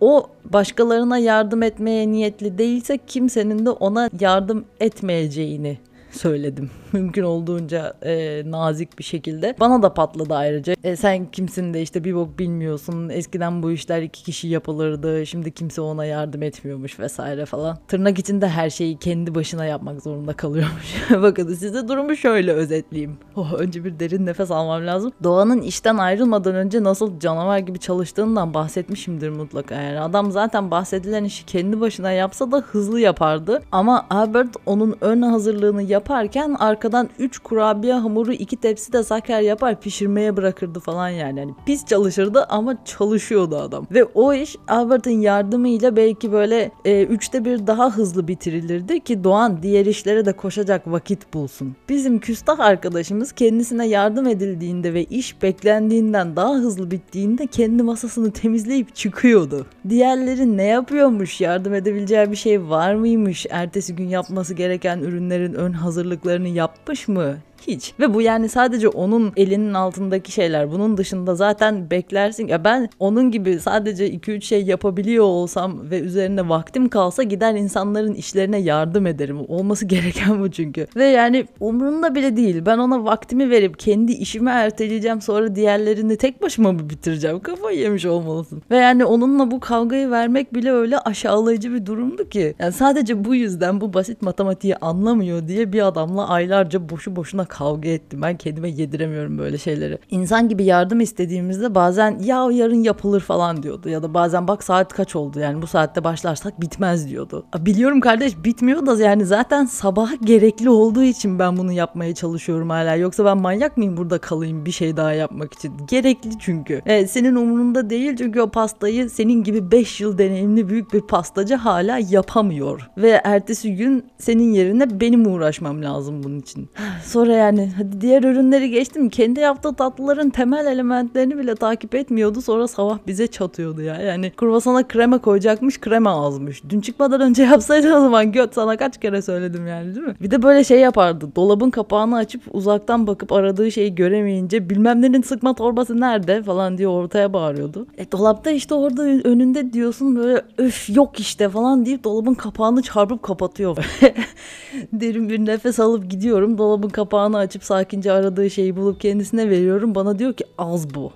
o 0.00 0.26
başkalarına 0.44 1.18
yardım 1.18 1.62
etmeye 1.62 2.08
niyetli 2.12 2.58
değilse 2.58 2.98
kimsenin 3.06 3.66
de 3.66 3.70
ona 3.70 4.10
yardım 4.20 4.64
etmeyeceğini 4.80 5.78
söyledim. 6.10 6.70
Mümkün 6.92 7.22
olduğunca 7.22 7.94
e, 8.02 8.42
nazik 8.46 8.98
bir 8.98 9.04
şekilde. 9.04 9.56
Bana 9.60 9.82
da 9.82 9.94
patladı 9.94 10.34
ayrıca. 10.34 10.74
E, 10.84 10.96
sen 10.96 11.26
kimsin 11.26 11.74
de 11.74 11.82
işte 11.82 12.04
bir 12.04 12.14
bok 12.14 12.38
bilmiyorsun. 12.38 13.08
Eskiden 13.08 13.62
bu 13.62 13.70
işler 13.70 14.02
iki 14.02 14.22
kişi 14.24 14.48
yapılırdı. 14.48 15.26
Şimdi 15.26 15.50
kimse 15.50 15.80
ona 15.80 16.04
yardım 16.04 16.42
etmiyormuş 16.42 17.00
vesaire 17.00 17.46
falan. 17.46 17.78
Tırnak 17.88 18.18
içinde 18.18 18.48
her 18.48 18.70
şeyi 18.70 18.98
kendi 18.98 19.34
başına 19.34 19.64
yapmak 19.64 20.02
zorunda 20.02 20.32
kalıyormuş. 20.32 20.94
Bakın 21.22 21.54
size 21.54 21.88
durumu 21.88 22.16
şöyle 22.16 22.52
özetleyeyim. 22.52 23.16
Oh, 23.36 23.52
önce 23.52 23.84
bir 23.84 24.00
derin 24.00 24.26
nefes 24.26 24.50
almam 24.50 24.86
lazım. 24.86 25.12
Doğanın 25.24 25.62
işten 25.62 25.96
ayrılmadan 25.96 26.54
önce 26.54 26.84
nasıl 26.84 27.20
canavar 27.20 27.58
gibi 27.58 27.78
çalıştığından 27.78 28.54
bahsetmişimdir 28.54 29.28
mutlaka. 29.28 29.74
Yani 29.74 30.00
adam 30.00 30.30
zaten 30.30 30.70
bahsedilen 30.70 31.24
işi 31.24 31.46
kendi 31.46 31.80
başına 31.80 32.12
yapsa 32.12 32.52
da 32.52 32.58
hızlı 32.58 33.00
yapardı. 33.00 33.62
Ama 33.72 34.06
Albert 34.10 34.56
onun 34.66 34.96
ön 35.00 35.22
hazırlığını 35.22 35.82
yaparken 35.82 36.56
arkadan 36.76 37.08
3 37.18 37.38
kurabiye 37.38 37.94
hamuru 37.94 38.32
2 38.32 38.56
tepsi 38.56 38.92
de 38.92 39.02
zaker 39.02 39.40
yapar 39.40 39.80
pişirmeye 39.80 40.36
bırakırdı 40.36 40.80
falan 40.80 41.08
yani. 41.08 41.38
yani. 41.38 41.54
Pis 41.66 41.86
çalışırdı 41.86 42.44
ama 42.48 42.84
çalışıyordu 42.84 43.56
adam. 43.56 43.86
Ve 43.90 44.04
o 44.04 44.34
iş 44.34 44.56
Albert'ın 44.68 45.10
yardımıyla 45.10 45.96
belki 45.96 46.32
böyle 46.32 46.70
e, 46.84 47.04
üçte 47.04 47.44
bir 47.44 47.66
daha 47.66 47.90
hızlı 47.96 48.28
bitirilirdi 48.28 49.00
ki 49.00 49.24
Doğan 49.24 49.62
diğer 49.62 49.86
işlere 49.86 50.26
de 50.26 50.32
koşacak 50.32 50.86
vakit 50.86 51.34
bulsun. 51.34 51.76
Bizim 51.88 52.18
küstah 52.18 52.60
arkadaşımız 52.60 53.32
kendisine 53.32 53.86
yardım 53.88 54.26
edildiğinde 54.26 54.94
ve 54.94 55.04
iş 55.04 55.42
beklendiğinden 55.42 56.36
daha 56.36 56.54
hızlı 56.54 56.90
bittiğinde 56.90 57.46
kendi 57.46 57.82
masasını 57.82 58.30
temizleyip 58.30 58.94
çıkıyordu. 58.94 59.66
Diğerleri 59.88 60.56
ne 60.56 60.64
yapıyormuş? 60.64 61.40
Yardım 61.40 61.74
edebileceği 61.74 62.30
bir 62.30 62.36
şey 62.36 62.68
var 62.68 62.94
mıymış? 62.94 63.46
Ertesi 63.50 63.96
gün 63.96 64.08
yapması 64.08 64.54
gereken 64.54 64.98
ürünlerin 64.98 65.54
ön 65.54 65.72
hazırlıklarını 65.72 66.48
yapmış 66.66 67.08
mı? 67.08 67.38
Hiç. 67.66 67.94
Ve 68.00 68.14
bu 68.14 68.22
yani 68.22 68.48
sadece 68.48 68.88
onun 68.88 69.32
elinin 69.36 69.74
altındaki 69.74 70.32
şeyler. 70.32 70.70
Bunun 70.70 70.96
dışında 70.96 71.34
zaten 71.34 71.90
beklersin. 71.90 72.48
Ya 72.48 72.64
ben 72.64 72.88
onun 72.98 73.30
gibi 73.30 73.60
sadece 73.60 74.10
2-3 74.10 74.40
şey 74.40 74.62
yapabiliyor 74.62 75.24
olsam 75.24 75.90
ve 75.90 76.00
üzerine 76.00 76.48
vaktim 76.48 76.88
kalsa 76.88 77.22
gider 77.22 77.54
insanların 77.54 78.14
işlerine 78.14 78.58
yardım 78.58 79.06
ederim. 79.06 79.38
Olması 79.48 79.86
gereken 79.86 80.40
bu 80.40 80.50
çünkü. 80.50 80.86
Ve 80.96 81.04
yani 81.04 81.46
umrunda 81.60 82.14
bile 82.14 82.36
değil. 82.36 82.62
Ben 82.66 82.78
ona 82.78 83.04
vaktimi 83.04 83.50
verip 83.50 83.78
kendi 83.78 84.12
işimi 84.12 84.50
erteleyeceğim 84.50 85.20
sonra 85.20 85.54
diğerlerini 85.54 86.16
tek 86.16 86.42
başıma 86.42 86.72
mı 86.72 86.90
bitireceğim? 86.90 87.40
Kafayı 87.40 87.78
yemiş 87.78 88.06
olmalısın. 88.06 88.62
Ve 88.70 88.76
yani 88.76 89.04
onunla 89.04 89.50
bu 89.50 89.60
kavgayı 89.60 90.10
vermek 90.10 90.54
bile 90.54 90.72
öyle 90.72 90.98
aşağılayıcı 90.98 91.72
bir 91.74 91.86
durumdu 91.86 92.28
ki. 92.28 92.54
Yani 92.58 92.72
sadece 92.72 93.24
bu 93.24 93.34
yüzden 93.34 93.80
bu 93.80 93.94
basit 93.94 94.22
matematiği 94.22 94.76
anlamıyor 94.76 95.48
diye 95.48 95.72
bir 95.72 95.86
adamla 95.86 96.28
aylarca 96.28 96.88
boşu 96.88 97.16
boşuna 97.16 97.44
kavga 97.58 97.88
ettim. 97.88 98.22
Ben 98.22 98.36
kendime 98.36 98.70
yediremiyorum 98.70 99.38
böyle 99.38 99.58
şeyleri. 99.58 99.98
İnsan 100.10 100.48
gibi 100.48 100.64
yardım 100.64 101.00
istediğimizde 101.00 101.74
bazen 101.74 102.18
ya 102.18 102.48
yarın 102.52 102.82
yapılır 102.82 103.20
falan 103.20 103.62
diyordu. 103.62 103.88
Ya 103.88 104.02
da 104.02 104.14
bazen 104.14 104.48
bak 104.48 104.64
saat 104.64 104.92
kaç 104.92 105.16
oldu 105.16 105.40
yani 105.40 105.62
bu 105.62 105.66
saatte 105.66 106.04
başlarsak 106.04 106.60
bitmez 106.60 107.10
diyordu. 107.10 107.46
Biliyorum 107.58 108.00
kardeş 108.00 108.44
bitmiyor 108.44 108.86
da 108.86 109.02
yani 109.02 109.26
zaten 109.26 109.64
sabah 109.64 110.10
gerekli 110.22 110.70
olduğu 110.70 111.02
için 111.02 111.38
ben 111.38 111.56
bunu 111.56 111.72
yapmaya 111.72 112.14
çalışıyorum 112.14 112.70
hala. 112.70 112.94
Yoksa 112.94 113.24
ben 113.24 113.38
manyak 113.38 113.76
mıyım 113.76 113.96
burada 113.96 114.18
kalayım 114.18 114.66
bir 114.66 114.70
şey 114.70 114.96
daha 114.96 115.12
yapmak 115.12 115.54
için? 115.54 115.72
Gerekli 115.88 116.30
çünkü. 116.38 116.82
Evet, 116.86 117.10
senin 117.10 117.34
umurunda 117.34 117.90
değil 117.90 118.16
çünkü 118.16 118.40
o 118.40 118.50
pastayı 118.50 119.10
senin 119.10 119.44
gibi 119.44 119.70
5 119.70 120.00
yıl 120.00 120.18
deneyimli 120.18 120.68
büyük 120.68 120.92
bir 120.92 121.00
pastacı 121.00 121.54
hala 121.54 121.98
yapamıyor. 121.98 122.90
Ve 122.98 123.20
ertesi 123.24 123.76
gün 123.76 124.04
senin 124.18 124.52
yerine 124.52 125.00
benim 125.00 125.26
uğraşmam 125.26 125.82
lazım 125.82 126.22
bunun 126.22 126.38
için. 126.38 126.70
Sonra 127.04 127.32
yani 127.36 127.72
hadi 127.76 128.00
diğer 128.00 128.22
ürünleri 128.22 128.70
geçtim. 128.70 129.08
Kendi 129.08 129.40
yaptığı 129.40 129.74
tatlıların 129.74 130.30
temel 130.30 130.66
elementlerini 130.66 131.38
bile 131.38 131.54
takip 131.54 131.94
etmiyordu. 131.94 132.42
Sonra 132.42 132.68
sabah 132.68 132.98
bize 133.06 133.26
çatıyordu 133.26 133.82
ya. 133.82 133.94
Yani 133.94 134.30
kruvasana 134.30 134.88
krema 134.88 135.18
koyacakmış 135.18 135.80
krema 135.80 136.26
azmış. 136.26 136.62
Dün 136.68 136.80
çıkmadan 136.80 137.20
önce 137.20 137.42
yapsaydı 137.52 137.96
o 137.96 138.00
zaman 138.00 138.32
göt 138.32 138.54
sana 138.54 138.76
kaç 138.76 139.00
kere 139.00 139.22
söyledim 139.22 139.66
yani 139.66 139.94
değil 139.94 140.06
mi? 140.06 140.14
Bir 140.20 140.30
de 140.30 140.42
böyle 140.42 140.64
şey 140.64 140.80
yapardı. 140.80 141.28
Dolabın 141.36 141.70
kapağını 141.70 142.16
açıp 142.16 142.42
uzaktan 142.50 143.06
bakıp 143.06 143.32
aradığı 143.32 143.72
şeyi 143.72 143.94
göremeyince 143.94 144.70
bilmem 144.70 145.02
nenin 145.02 145.22
sıkma 145.22 145.54
torbası 145.54 146.00
nerede 146.00 146.42
falan 146.42 146.78
diye 146.78 146.88
ortaya 146.88 147.32
bağırıyordu. 147.32 147.86
E 147.98 148.12
dolapta 148.12 148.50
işte 148.50 148.74
orada 148.74 149.02
önünde 149.02 149.72
diyorsun 149.72 150.16
böyle 150.16 150.42
öf 150.58 150.90
yok 150.96 151.20
işte 151.20 151.48
falan 151.48 151.86
deyip 151.86 152.04
dolabın 152.04 152.34
kapağını 152.34 152.82
çarpıp 152.82 153.22
kapatıyor. 153.22 153.76
Derin 154.92 155.28
bir 155.28 155.38
nefes 155.38 155.80
alıp 155.80 156.10
gidiyorum. 156.10 156.58
Dolabın 156.58 156.88
kapağını 156.88 157.25
açıp 157.32 157.64
sakince 157.64 158.12
aradığı 158.12 158.50
şeyi 158.50 158.76
bulup 158.76 159.00
kendisine 159.00 159.50
veriyorum. 159.50 159.94
Bana 159.94 160.18
diyor 160.18 160.32
ki 160.34 160.44
az 160.58 160.94
bu. 160.94 161.12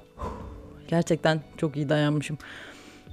Gerçekten 0.89 1.41
çok 1.57 1.77
iyi 1.77 1.89
dayanmışım. 1.89 2.39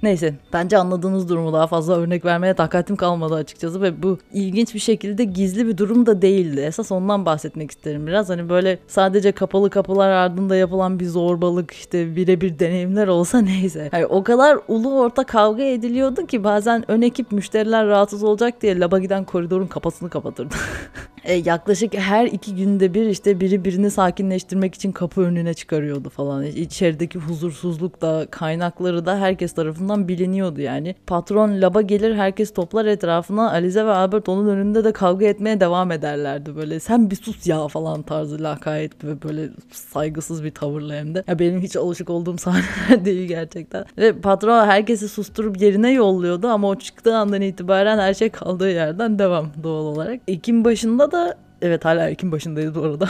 Neyse 0.02 0.34
bence 0.52 0.78
anladığınız 0.78 1.28
durumu 1.28 1.52
daha 1.52 1.66
fazla 1.66 1.96
örnek 1.96 2.24
vermeye 2.24 2.54
takatim 2.54 2.96
kalmadı 2.96 3.34
açıkçası 3.34 3.82
ve 3.82 4.02
bu 4.02 4.18
ilginç 4.32 4.74
bir 4.74 4.78
şekilde 4.78 5.24
gizli 5.24 5.66
bir 5.66 5.78
durum 5.78 6.06
da 6.06 6.22
değildi. 6.22 6.60
Esas 6.60 6.92
ondan 6.92 7.26
bahsetmek 7.26 7.70
isterim 7.70 8.06
biraz. 8.06 8.28
Hani 8.28 8.48
böyle 8.48 8.78
sadece 8.88 9.32
kapalı 9.32 9.70
kapılar 9.70 10.10
ardında 10.10 10.56
yapılan 10.56 11.00
bir 11.00 11.06
zorbalık 11.06 11.70
işte 11.70 12.16
birebir 12.16 12.58
deneyimler 12.58 13.08
olsa 13.08 13.40
neyse. 13.40 13.90
Yani 13.92 14.06
o 14.06 14.22
kadar 14.22 14.58
ulu 14.68 15.00
orta 15.00 15.24
kavga 15.24 15.62
ediliyordu 15.62 16.26
ki 16.26 16.44
bazen 16.44 16.90
ön 16.90 17.02
ekip 17.02 17.32
müşteriler 17.32 17.86
rahatsız 17.86 18.22
olacak 18.22 18.62
diye 18.62 18.80
laba 18.80 18.98
giden 18.98 19.24
koridorun 19.24 19.66
kapısını 19.66 20.10
kapatırdı. 20.10 20.54
e, 21.24 21.34
yaklaşık 21.34 21.94
her 21.94 22.26
iki 22.26 22.54
günde 22.56 22.94
bir 22.94 23.06
işte 23.06 23.40
biri 23.40 23.64
birini 23.64 23.90
sakinleştirmek 23.90 24.74
için 24.74 24.92
kapı 24.92 25.20
önüne 25.20 25.54
çıkarıyordu 25.54 26.08
falan. 26.08 26.44
İçerideki 26.44 27.18
huzursuzluk 27.18 28.00
da 28.00 28.26
kaynakları 28.30 29.06
da 29.06 29.18
herkes 29.18 29.52
tarafından 29.52 29.87
tarafından 29.88 30.08
biliniyordu 30.08 30.60
yani. 30.60 30.94
Patron 31.06 31.60
laba 31.60 31.82
gelir 31.82 32.14
herkes 32.14 32.52
toplar 32.52 32.86
etrafına 32.86 33.50
Alize 33.50 33.86
ve 33.86 33.90
Albert 33.90 34.28
onun 34.28 34.48
önünde 34.48 34.84
de 34.84 34.92
kavga 34.92 35.26
etmeye 35.26 35.60
devam 35.60 35.92
ederlerdi. 35.92 36.56
Böyle 36.56 36.80
sen 36.80 37.10
bir 37.10 37.16
sus 37.16 37.46
ya 37.46 37.68
falan 37.68 38.02
tarzı 38.02 38.42
lakayet 38.42 39.04
ve 39.04 39.22
böyle 39.22 39.48
saygısız 39.70 40.44
bir 40.44 40.50
tavırla 40.50 40.94
hem 40.94 41.14
de. 41.14 41.24
Ya 41.28 41.38
benim 41.38 41.60
hiç 41.60 41.76
alışık 41.76 42.10
olduğum 42.10 42.38
sahneler 42.38 43.04
değil 43.04 43.28
gerçekten. 43.28 43.84
Ve 43.98 44.12
patron 44.12 44.66
herkesi 44.66 45.08
susturup 45.08 45.60
yerine 45.60 45.92
yolluyordu 45.92 46.48
ama 46.48 46.68
o 46.68 46.74
çıktığı 46.74 47.16
andan 47.16 47.42
itibaren 47.42 47.98
her 47.98 48.14
şey 48.14 48.30
kaldığı 48.30 48.70
yerden 48.70 49.18
devam 49.18 49.46
doğal 49.62 49.84
olarak. 49.84 50.20
Ekim 50.28 50.64
başında 50.64 51.12
da 51.12 51.47
Evet 51.62 51.84
hala 51.84 52.08
Ekim 52.08 52.32
başındayız 52.32 52.74
bu 52.74 52.82
arada. 52.82 53.08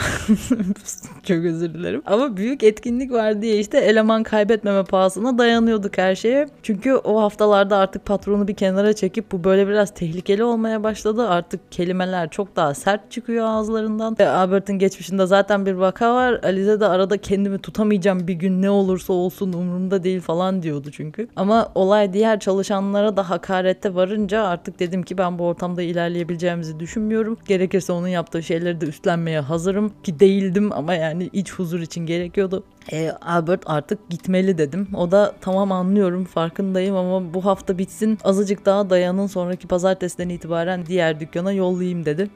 Çok 1.23 1.37
özür 1.37 1.73
dilerim. 1.73 2.01
Ama 2.05 2.37
büyük 2.37 2.63
etkinlik 2.63 3.11
var 3.11 3.41
diye 3.41 3.59
işte 3.59 3.77
eleman 3.77 4.23
kaybetmeme 4.23 4.83
pahasına 4.83 5.37
dayanıyorduk 5.37 5.97
her 5.97 6.15
şeye. 6.15 6.47
Çünkü 6.63 6.93
o 6.93 7.21
haftalarda 7.21 7.77
artık 7.77 8.05
patronu 8.05 8.47
bir 8.47 8.53
kenara 8.53 8.93
çekip 8.93 9.31
bu 9.31 9.43
böyle 9.43 9.67
biraz 9.67 9.93
tehlikeli 9.93 10.43
olmaya 10.43 10.83
başladı. 10.83 11.29
Artık 11.29 11.71
kelimeler 11.71 12.29
çok 12.29 12.55
daha 12.55 12.73
sert 12.73 13.11
çıkıyor 13.11 13.45
ağızlarından. 13.45 14.15
E, 14.19 14.25
Albert'in 14.25 14.79
geçmişinde 14.79 15.25
zaten 15.25 15.65
bir 15.65 15.73
vaka 15.73 16.15
var. 16.15 16.39
Alize 16.43 16.79
de 16.79 16.85
arada 16.85 17.17
kendimi 17.17 17.59
tutamayacağım 17.59 18.27
bir 18.27 18.33
gün 18.33 18.61
ne 18.61 18.69
olursa 18.69 19.13
olsun 19.13 19.53
umurumda 19.53 20.03
değil 20.03 20.21
falan 20.21 20.63
diyordu 20.63 20.91
çünkü. 20.91 21.27
Ama 21.35 21.71
olay 21.75 22.13
diğer 22.13 22.39
çalışanlara 22.39 23.17
da 23.17 23.29
hakarette 23.29 23.95
varınca 23.95 24.43
artık 24.43 24.79
dedim 24.79 25.03
ki 25.03 25.17
ben 25.17 25.39
bu 25.39 25.43
ortamda 25.43 25.81
ilerleyebileceğimizi 25.81 26.79
düşünmüyorum. 26.79 27.37
Gerekirse 27.47 27.93
onun 27.93 28.07
yaptığı 28.07 28.38
yaptığı 28.39 28.47
şeyleri 28.47 28.81
de 28.81 28.85
üstlenmeye 28.85 29.39
hazırım 29.39 29.91
ki 30.03 30.19
değildim 30.19 30.71
ama 30.71 30.93
yani 30.93 31.29
iç 31.33 31.53
huzur 31.53 31.79
için 31.79 32.05
gerekiyordu. 32.05 32.63
E, 32.91 33.11
Albert 33.21 33.63
artık 33.65 34.09
gitmeli 34.09 34.57
dedim. 34.57 34.87
O 34.93 35.11
da 35.11 35.35
tamam 35.41 35.71
anlıyorum 35.71 36.25
farkındayım 36.25 36.95
ama 36.95 37.33
bu 37.33 37.45
hafta 37.45 37.77
bitsin 37.77 38.17
azıcık 38.23 38.65
daha 38.65 38.89
dayanın 38.89 39.27
sonraki 39.27 39.67
pazartesiden 39.67 40.29
itibaren 40.29 40.85
diğer 40.85 41.19
dükkana 41.19 41.51
yollayayım 41.51 42.05
dedi. 42.05 42.29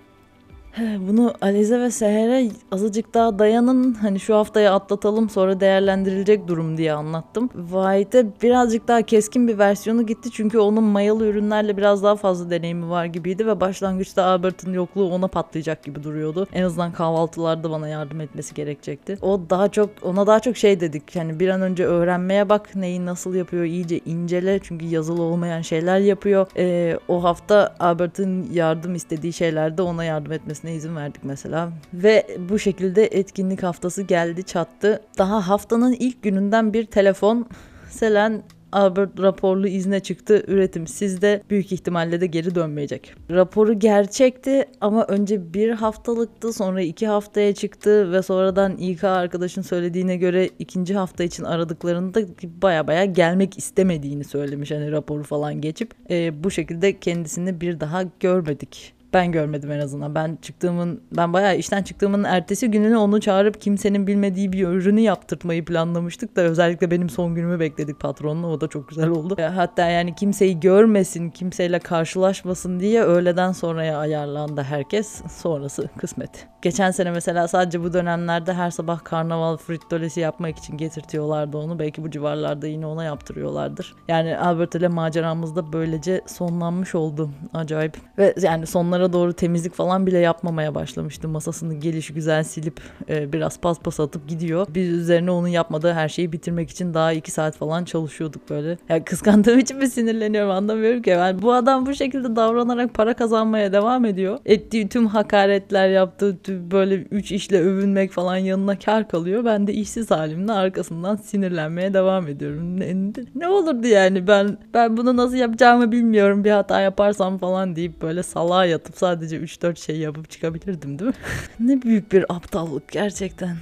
Bunu 0.80 1.34
Alize 1.42 1.80
ve 1.80 1.92
Seher'e 1.92 2.52
azıcık 2.72 3.14
daha 3.14 3.40
dayanın 3.40 3.94
hani 3.94 4.20
şu 4.20 4.36
haftayı 4.36 4.72
atlatalım 4.72 5.30
sonra 5.30 5.60
değerlendirilecek 5.60 6.48
durum 6.48 6.78
diye 6.78 6.94
anlattım. 6.94 7.48
White'e 7.48 8.26
birazcık 8.42 8.88
daha 8.88 9.02
keskin 9.02 9.48
bir 9.48 9.58
versiyonu 9.58 10.06
gitti 10.06 10.32
çünkü 10.32 10.58
onun 10.58 10.84
mayalı 10.84 11.28
ürünlerle 11.28 11.78
biraz 11.78 12.04
daha 12.04 12.16
fazla 12.16 12.50
deneyimi 12.50 12.90
var 12.90 13.06
gibiydi 13.06 13.48
ve 13.48 13.62
başlangıçta 13.62 14.24
Albert'ın 14.24 14.74
yokluğu 14.74 15.14
ona 15.14 15.28
patlayacak 15.28 15.84
gibi 15.84 16.04
duruyordu. 16.04 16.48
En 16.54 16.64
azından 16.64 16.92
kahvaltılarda 16.92 17.72
bana 17.72 17.88
yardım 17.88 18.22
etmesi 18.22 18.54
gerekecekti. 18.54 19.18
O 19.22 19.42
daha 19.50 19.70
çok 19.70 19.90
ona 20.04 20.28
daha 20.28 20.40
çok 20.40 20.58
şey 20.58 20.80
dedik 20.80 21.16
hani 21.16 21.40
bir 21.40 21.50
an 21.50 21.62
önce 21.62 21.86
öğrenmeye 21.86 22.50
bak 22.50 22.76
neyi 22.76 23.06
nasıl 23.06 23.36
yapıyor 23.36 23.64
iyice 23.64 24.00
incele 24.00 24.60
çünkü 24.64 24.86
yazılı 24.86 25.22
olmayan 25.22 25.62
şeyler 25.62 26.00
yapıyor. 26.00 26.48
Ee, 26.58 27.00
o 27.08 27.24
hafta 27.24 27.76
Albert'ın 27.80 28.48
yardım 28.54 28.96
istediği 28.96 29.34
şeylerde 29.34 29.82
ona 29.82 30.04
yardım 30.04 30.32
etmesi 30.32 30.63
gitmesine 30.64 30.76
izin 30.76 30.96
verdik 30.96 31.24
mesela. 31.24 31.72
Ve 31.94 32.38
bu 32.50 32.60
şekilde 32.60 33.06
etkinlik 33.06 33.64
haftası 33.64 34.02
geldi 34.02 34.44
çattı. 34.44 35.02
Daha 35.18 35.48
haftanın 35.48 35.94
ilk 35.94 36.24
gününden 36.24 36.74
bir 36.74 36.86
telefon 36.86 37.46
Selen 37.90 38.44
Albert 38.72 39.20
raporlu 39.20 39.68
izne 39.68 40.00
çıktı. 40.00 40.44
Üretim 40.48 40.88
sizde 40.88 41.44
büyük 41.50 41.72
ihtimalle 41.72 42.22
de 42.22 42.28
geri 42.28 42.56
dönmeyecek. 42.56 43.14
Raporu 43.32 43.80
gerçekti 43.80 44.66
ama 44.82 45.06
önce 45.06 45.54
bir 45.54 45.70
haftalıktı 45.70 46.54
sonra 46.54 46.82
iki 46.82 47.08
haftaya 47.08 47.54
çıktı 47.54 48.12
ve 48.12 48.22
sonradan 48.22 48.78
İK 48.78 49.04
arkadaşın 49.04 49.62
söylediğine 49.62 50.18
göre 50.18 50.50
ikinci 50.60 50.96
hafta 50.96 51.24
için 51.24 51.44
aradıklarında 51.44 52.22
baya 52.62 52.88
baya 52.88 53.06
gelmek 53.06 53.58
istemediğini 53.58 54.24
söylemiş. 54.24 54.72
Hani 54.72 54.92
raporu 54.92 55.24
falan 55.24 55.62
geçip 55.62 55.94
e, 56.10 56.44
bu 56.44 56.52
şekilde 56.52 57.00
kendisini 57.00 57.62
bir 57.62 57.80
daha 57.80 58.04
görmedik. 58.20 58.93
Ben 59.14 59.32
görmedim 59.32 59.72
en 59.72 59.80
azından. 59.80 60.16
Ben 60.16 60.38
çıktığımın, 60.42 61.04
ben 61.18 61.34
bayağı 61.34 61.58
işten 61.58 61.84
çıktığımın 61.84 62.24
ertesi 62.24 62.72
gününü 62.72 62.98
onu 62.98 63.22
çağırıp 63.22 63.62
kimsenin 63.62 64.08
bilmediği 64.08 64.54
bir 64.54 64.68
ürünü 64.68 65.00
yaptırtmayı 65.00 65.66
planlamıştık 65.66 66.36
da 66.36 66.42
özellikle 66.42 66.92
benim 66.92 67.10
son 67.10 67.36
günümü 67.36 67.60
bekledik 67.60 68.00
patronla. 68.00 68.48
O 68.48 68.62
da 68.62 68.68
çok 68.68 68.90
güzel 68.90 69.10
oldu. 69.10 69.36
E, 69.38 69.44
hatta 69.44 69.90
yani 69.90 70.16
kimseyi 70.16 70.60
görmesin, 70.60 71.30
kimseyle 71.30 71.80
karşılaşmasın 71.80 72.80
diye 72.80 73.04
öğleden 73.04 73.52
sonraya 73.52 73.98
ayarlandı 73.98 74.62
herkes. 74.62 75.22
Sonrası 75.42 75.90
kısmet. 75.98 76.48
Geçen 76.62 76.92
sene 76.92 77.12
mesela 77.12 77.48
sadece 77.48 77.84
bu 77.84 77.94
dönemlerde 77.94 78.54
her 78.54 78.72
sabah 78.72 79.04
karnaval 79.04 79.58
frittolesi 79.58 80.20
yapmak 80.20 80.58
için 80.58 80.78
getirtiyorlardı 80.78 81.58
onu. 81.58 81.80
Belki 81.80 82.04
bu 82.04 82.12
civarlarda 82.12 82.68
yine 82.68 82.86
ona 82.86 83.04
yaptırıyorlardır. 83.04 83.96
Yani 84.08 84.38
Albert 84.38 84.76
ile 84.76 84.88
maceramız 84.88 85.56
da 85.56 85.74
böylece 85.74 86.22
sonlanmış 86.28 86.96
oldu. 86.96 87.30
Acayip. 87.54 87.98
Ve 88.18 88.36
yani 88.42 88.68
sonlara 89.04 89.14
doğru 89.14 89.34
temizlik 89.34 89.74
falan 89.74 90.08
bile 90.08 90.20
yapmamaya 90.20 90.76
başlamıştı. 90.76 91.28
Masasını 91.28 91.74
geliş 91.74 92.14
güzel 92.14 92.44
silip 92.44 92.80
e, 93.10 93.34
biraz 93.34 93.60
paspas 93.60 94.00
atıp 94.00 94.28
gidiyor. 94.28 94.68
Biz 94.70 94.90
üzerine 94.90 95.32
onun 95.32 95.48
yapmadığı 95.48 95.94
her 95.94 96.10
şeyi 96.10 96.32
bitirmek 96.32 96.70
için 96.70 96.94
daha 96.94 97.14
iki 97.14 97.32
saat 97.32 97.58
falan 97.58 97.86
çalışıyorduk 97.86 98.50
böyle. 98.50 98.78
Yani 98.90 99.04
kıskandığım 99.04 99.60
için 99.60 99.78
mi 99.78 99.88
sinirleniyorum 99.88 100.52
anlamıyorum 100.52 101.02
ki. 101.02 101.10
Yani 101.10 101.42
bu 101.42 101.54
adam 101.54 101.86
bu 101.86 101.94
şekilde 101.94 102.36
davranarak 102.36 102.94
para 102.94 103.14
kazanmaya 103.14 103.72
devam 103.72 104.06
ediyor. 104.06 104.40
Ettiği 104.46 104.90
tüm 104.90 105.08
hakaretler 105.08 105.90
yaptığı 105.90 106.38
tüm 106.44 106.72
böyle 106.72 106.96
üç 106.96 107.32
işle 107.32 107.62
övünmek 107.62 108.12
falan 108.12 108.38
yanına 108.38 108.80
kar 108.80 109.08
kalıyor. 109.08 109.46
Ben 109.46 109.68
de 109.68 109.74
işsiz 109.74 110.12
halimle 110.12 110.52
arkasından 110.52 111.16
sinirlenmeye 111.16 111.94
devam 111.94 112.28
ediyorum. 112.28 112.80
Ne, 112.80 113.14
ne 113.36 113.48
olurdu 113.48 113.88
yani 113.88 114.28
ben 114.28 114.58
ben 114.74 114.98
bunu 114.98 115.18
nasıl 115.18 115.36
yapacağımı 115.36 115.92
bilmiyorum 115.92 116.44
bir 116.44 116.52
hata 116.52 116.82
yaparsam 116.82 117.38
falan 117.38 117.76
deyip 117.76 118.02
böyle 118.02 118.24
salağa 118.24 118.66
yatıp 118.66 118.93
sadece 118.98 119.38
3-4 119.38 119.86
şey 119.86 119.98
yapıp 119.98 120.30
çıkabilirdim 120.30 121.00
değil 121.00 121.10
mi? 121.12 121.18
ne 121.60 121.82
büyük 121.82 122.12
bir 122.12 122.26
aptallık 122.36 122.92
gerçekten. 122.92 123.58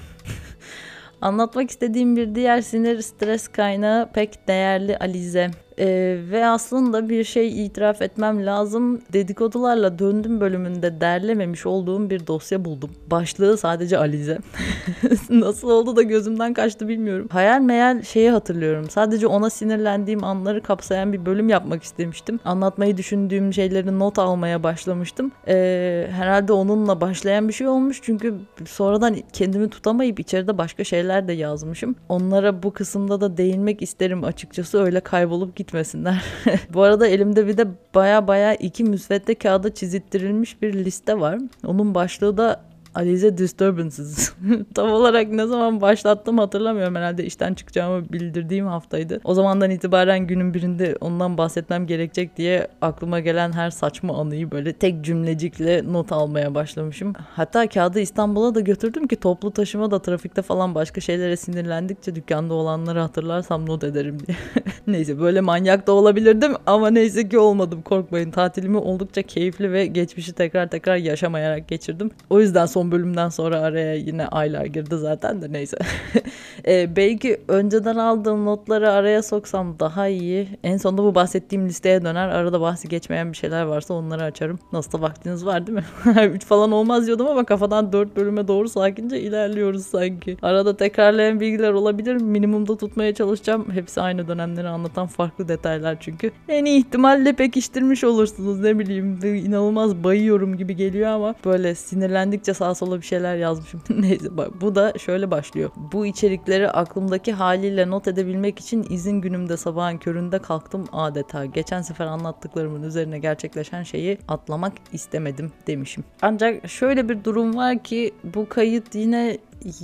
Anlatmak 1.21 1.69
istediğim 1.69 2.15
bir 2.15 2.35
diğer 2.35 2.61
sinir 2.61 3.01
stres 3.01 3.47
kaynağı 3.47 4.11
pek 4.11 4.47
değerli 4.47 4.97
Alize. 4.97 5.51
Ee, 5.81 6.17
ve 6.31 6.45
aslında 6.45 7.09
bir 7.09 7.23
şey 7.23 7.65
itiraf 7.65 8.01
etmem 8.01 8.45
lazım. 8.45 9.01
Dedikodularla 9.13 9.99
döndüm 9.99 10.41
bölümünde 10.41 11.01
derlememiş 11.01 11.65
olduğum 11.65 12.09
bir 12.09 12.27
dosya 12.27 12.65
buldum. 12.65 12.89
Başlığı 13.11 13.57
sadece 13.57 13.97
Alize. 13.97 14.37
Nasıl 15.29 15.69
oldu 15.69 15.95
da 15.95 16.01
gözümden 16.01 16.53
kaçtı 16.53 16.87
bilmiyorum. 16.87 17.27
Hayal 17.31 17.61
meyal 17.61 18.01
şeyi 18.01 18.31
hatırlıyorum. 18.31 18.89
Sadece 18.89 19.27
ona 19.27 19.49
sinirlendiğim 19.49 20.23
anları 20.23 20.61
kapsayan 20.61 21.13
bir 21.13 21.25
bölüm 21.25 21.49
yapmak 21.49 21.83
istemiştim. 21.83 22.39
Anlatmayı 22.45 22.97
düşündüğüm 22.97 23.53
şeyleri 23.53 23.99
not 23.99 24.19
almaya 24.19 24.63
başlamıştım. 24.63 25.31
Ee, 25.47 26.07
herhalde 26.11 26.53
onunla 26.53 27.01
başlayan 27.01 27.47
bir 27.47 27.53
şey 27.53 27.67
olmuş. 27.67 27.99
Çünkü 28.01 28.35
sonradan 28.65 29.15
kendimi 29.33 29.69
tutamayıp 29.69 30.19
içeride 30.19 30.57
başka 30.57 30.83
şeyler 30.83 31.27
de 31.27 31.33
yazmışım. 31.33 31.95
Onlara 32.09 32.63
bu 32.63 32.73
kısımda 32.73 33.21
da 33.21 33.37
değinmek 33.37 33.81
isterim 33.81 34.23
açıkçası. 34.23 34.83
Öyle 34.83 34.99
kaybolup 34.99 35.55
gitmesinler. 35.71 36.23
Bu 36.73 36.81
arada 36.83 37.07
elimde 37.07 37.47
bir 37.47 37.57
de 37.57 37.67
baya 37.95 38.27
baya 38.27 38.55
iki 38.55 38.83
müsvedde 38.83 39.35
kağıda 39.35 39.73
çizittirilmiş 39.73 40.61
bir 40.61 40.73
liste 40.73 41.19
var. 41.19 41.39
Onun 41.65 41.95
başlığı 41.95 42.37
da 42.37 42.61
Alize 42.95 43.37
Disturbances. 43.37 44.33
Tam 44.75 44.91
olarak 44.91 45.29
ne 45.29 45.45
zaman 45.47 45.81
başlattım 45.81 46.37
hatırlamıyorum 46.37 46.95
herhalde 46.95 47.25
işten 47.25 47.53
çıkacağımı 47.53 48.09
bildirdiğim 48.09 48.67
haftaydı. 48.67 49.21
O 49.23 49.33
zamandan 49.33 49.71
itibaren 49.71 50.27
günün 50.27 50.53
birinde 50.53 50.95
ondan 51.01 51.37
bahsetmem 51.37 51.87
gerekecek 51.87 52.37
diye 52.37 52.67
aklıma 52.81 53.19
gelen 53.19 53.51
her 53.51 53.69
saçma 53.69 54.17
anıyı 54.17 54.51
böyle 54.51 54.73
tek 54.73 55.01
cümlecikle 55.01 55.93
not 55.93 56.11
almaya 56.11 56.55
başlamışım. 56.55 57.13
Hatta 57.35 57.67
kağıdı 57.69 57.99
İstanbul'a 57.99 58.55
da 58.55 58.59
götürdüm 58.59 59.07
ki 59.07 59.15
toplu 59.15 59.51
taşıma 59.51 59.91
da 59.91 60.01
trafikte 60.01 60.41
falan 60.41 60.75
başka 60.75 61.01
şeylere 61.01 61.37
sinirlendikçe 61.37 62.15
dükkanda 62.15 62.53
olanları 62.53 62.99
hatırlarsam 62.99 63.65
not 63.65 63.83
ederim 63.83 64.17
diye. 64.27 64.37
neyse 64.87 65.19
böyle 65.19 65.41
manyak 65.41 65.87
da 65.87 65.91
olabilirdim 65.91 66.53
ama 66.65 66.89
neyse 66.89 67.29
ki 67.29 67.39
olmadım 67.39 67.81
korkmayın. 67.81 68.31
Tatilimi 68.31 68.77
oldukça 68.77 69.21
keyifli 69.21 69.71
ve 69.71 69.85
geçmişi 69.85 70.33
tekrar 70.33 70.69
tekrar 70.69 70.95
yaşamayarak 70.95 71.67
geçirdim. 71.67 72.11
O 72.29 72.39
yüzden 72.39 72.65
son 72.65 72.80
son 72.81 72.91
bölümden 72.91 73.29
sonra 73.29 73.59
araya 73.59 73.95
yine 73.95 74.27
aylar 74.27 74.65
girdi 74.65 74.97
zaten 74.97 75.41
de 75.41 75.53
neyse. 75.53 75.77
e, 76.67 76.95
belki 76.95 77.41
önceden 77.47 77.95
aldığım 77.95 78.45
notları 78.45 78.91
araya 78.91 79.23
soksam 79.23 79.79
daha 79.79 80.07
iyi. 80.07 80.47
En 80.63 80.77
sonunda 80.77 81.03
bu 81.03 81.15
bahsettiğim 81.15 81.67
listeye 81.67 82.01
döner. 82.01 82.29
Arada 82.29 82.61
bahsi 82.61 82.89
geçmeyen 82.89 83.31
bir 83.31 83.37
şeyler 83.37 83.63
varsa 83.63 83.93
onları 83.93 84.23
açarım. 84.23 84.59
Nasıl 84.73 84.91
da 84.91 85.01
vaktiniz 85.01 85.45
var 85.45 85.67
değil 85.67 85.77
mi? 85.77 85.83
3 86.33 86.45
falan 86.45 86.71
olmaz 86.71 87.07
diyordum 87.07 87.27
ama 87.27 87.43
kafadan 87.43 87.93
4 87.93 88.15
bölüme 88.17 88.47
doğru 88.47 88.69
sakince 88.69 89.19
ilerliyoruz 89.19 89.85
sanki. 89.85 90.37
Arada 90.41 90.77
tekrarlayan 90.77 91.39
bilgiler 91.39 91.73
olabilir. 91.73 92.15
Minimumda 92.15 92.77
tutmaya 92.77 93.13
çalışacağım. 93.13 93.71
Hepsi 93.71 94.01
aynı 94.01 94.27
dönemleri 94.27 94.67
anlatan 94.67 95.07
farklı 95.07 95.47
detaylar 95.47 95.97
çünkü. 95.99 96.31
En 96.49 96.65
iyi 96.65 96.79
ihtimalle 96.79 97.33
pekiştirmiş 97.33 98.03
olursunuz 98.03 98.59
ne 98.59 98.79
bileyim. 98.79 99.19
inanılmaz 99.23 100.03
bayıyorum 100.03 100.57
gibi 100.57 100.75
geliyor 100.75 101.07
ama 101.07 101.35
böyle 101.45 101.75
sinirlendikçe 101.75 102.53
sağ 102.53 102.70
sola 102.73 103.01
bir 103.01 103.05
şeyler 103.05 103.35
yazmışım. 103.35 103.81
Neyse 103.89 104.37
bak 104.37 104.61
bu 104.61 104.75
da 104.75 104.93
şöyle 104.97 105.31
başlıyor. 105.31 105.69
Bu 105.91 106.05
içerikleri 106.05 106.69
aklımdaki 106.69 107.33
haliyle 107.33 107.89
not 107.89 108.07
edebilmek 108.07 108.59
için 108.59 108.85
izin 108.89 109.21
günümde 109.21 109.57
sabahın 109.57 109.97
köründe 109.97 110.39
kalktım 110.39 110.85
adeta. 110.91 111.45
Geçen 111.45 111.81
sefer 111.81 112.05
anlattıklarımın 112.05 112.83
üzerine 112.83 113.19
gerçekleşen 113.19 113.83
şeyi 113.83 114.17
atlamak 114.27 114.73
istemedim 114.93 115.51
demişim. 115.67 116.03
Ancak 116.21 116.69
şöyle 116.69 117.09
bir 117.09 117.23
durum 117.23 117.55
var 117.55 117.83
ki 117.83 118.13
bu 118.23 118.49
kayıt 118.49 118.95
yine 118.95 119.37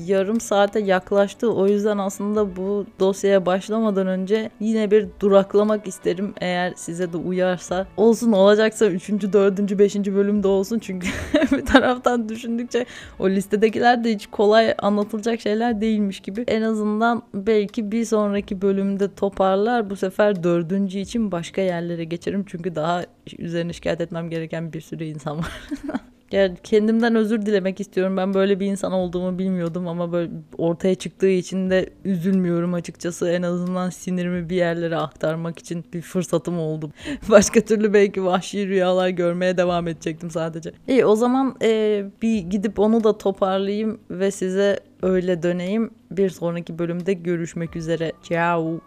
yarım 0.06 0.40
saate 0.40 0.80
yaklaştı. 0.80 1.54
O 1.54 1.68
yüzden 1.68 1.98
aslında 1.98 2.56
bu 2.56 2.86
dosyaya 3.00 3.46
başlamadan 3.46 4.08
önce 4.08 4.50
yine 4.60 4.92
bir 4.92 5.08
duraklamak 5.20 5.88
isterim 5.88 6.34
eğer 6.42 6.74
size 6.76 7.14
de 7.14 7.18
uyarsa. 7.18 7.88
Olsun 7.98 8.32
olacaksa 8.32 8.86
3. 8.86 9.10
4. 9.10 9.80
5. 9.80 9.96
bölümde 9.96 10.48
olsun 10.48 10.80
çünkü 10.80 11.08
bir 11.52 11.66
taraftan 11.66 12.30
düşündükçe 12.30 12.86
o 13.20 13.30
listedekiler 13.30 14.04
de 14.04 14.14
hiç 14.14 14.28
kolay 14.28 14.76
anlatılacak 14.78 15.42
şeyler 15.42 15.82
değilmiş 15.82 16.20
gibi. 16.20 16.44
En 16.48 16.62
azından 16.62 17.24
belki 17.34 17.92
bir 17.92 18.06
sonraki 18.06 18.62
bölümde 18.62 19.16
toparlar. 19.16 19.90
Bu 19.90 19.96
sefer 19.96 20.44
dördüncü 20.44 21.00
için 21.00 21.32
başka 21.32 21.62
yerlere 21.62 22.04
geçerim 22.04 22.46
çünkü 22.48 22.76
daha 22.76 23.06
üzerine 23.38 23.74
şikayet 23.74 24.02
etmem 24.02 24.30
gereken 24.30 24.74
bir 24.74 24.82
sürü 24.82 25.04
insan 25.04 25.38
var. 25.38 25.70
Yani 26.32 26.56
kendimden 26.64 27.16
özür 27.16 27.46
dilemek 27.46 27.80
istiyorum. 27.80 28.18
Ben 28.18 28.34
böyle 28.34 28.60
bir 28.60 28.66
insan 28.66 28.92
olduğumu 28.92 29.40
bilmiyordum 29.40 29.88
ama 29.88 30.12
böyle 30.12 30.32
ortaya 30.58 30.96
çıktığı 30.96 31.30
için 31.30 31.70
de 31.70 31.90
üzülmüyorum 32.06 32.74
açıkçası. 32.74 33.30
En 33.30 33.42
azından 33.42 33.90
sinirimi 33.90 34.50
bir 34.50 34.56
yerlere 34.56 34.96
aktarmak 34.98 35.60
için 35.60 35.86
bir 35.94 36.02
fırsatım 36.02 36.60
oldu. 36.60 36.92
Başka 37.30 37.62
türlü 37.62 37.94
belki 37.94 38.26
vahşi 38.26 38.68
rüyalar 38.68 39.10
görmeye 39.10 39.58
devam 39.58 39.88
edecektim 39.88 40.32
sadece. 40.32 40.72
İyi 40.88 41.06
o 41.06 41.16
zaman 41.16 41.56
e, 41.62 42.06
bir 42.22 42.40
gidip 42.40 42.80
onu 42.80 43.04
da 43.04 43.18
toparlayayım 43.18 44.00
ve 44.10 44.32
size 44.32 44.80
öyle 45.02 45.44
döneyim. 45.44 45.92
Bir 46.12 46.30
sonraki 46.30 46.80
bölümde 46.80 47.14
görüşmek 47.14 47.76
üzere. 47.76 48.12
Ciao. 48.24 48.82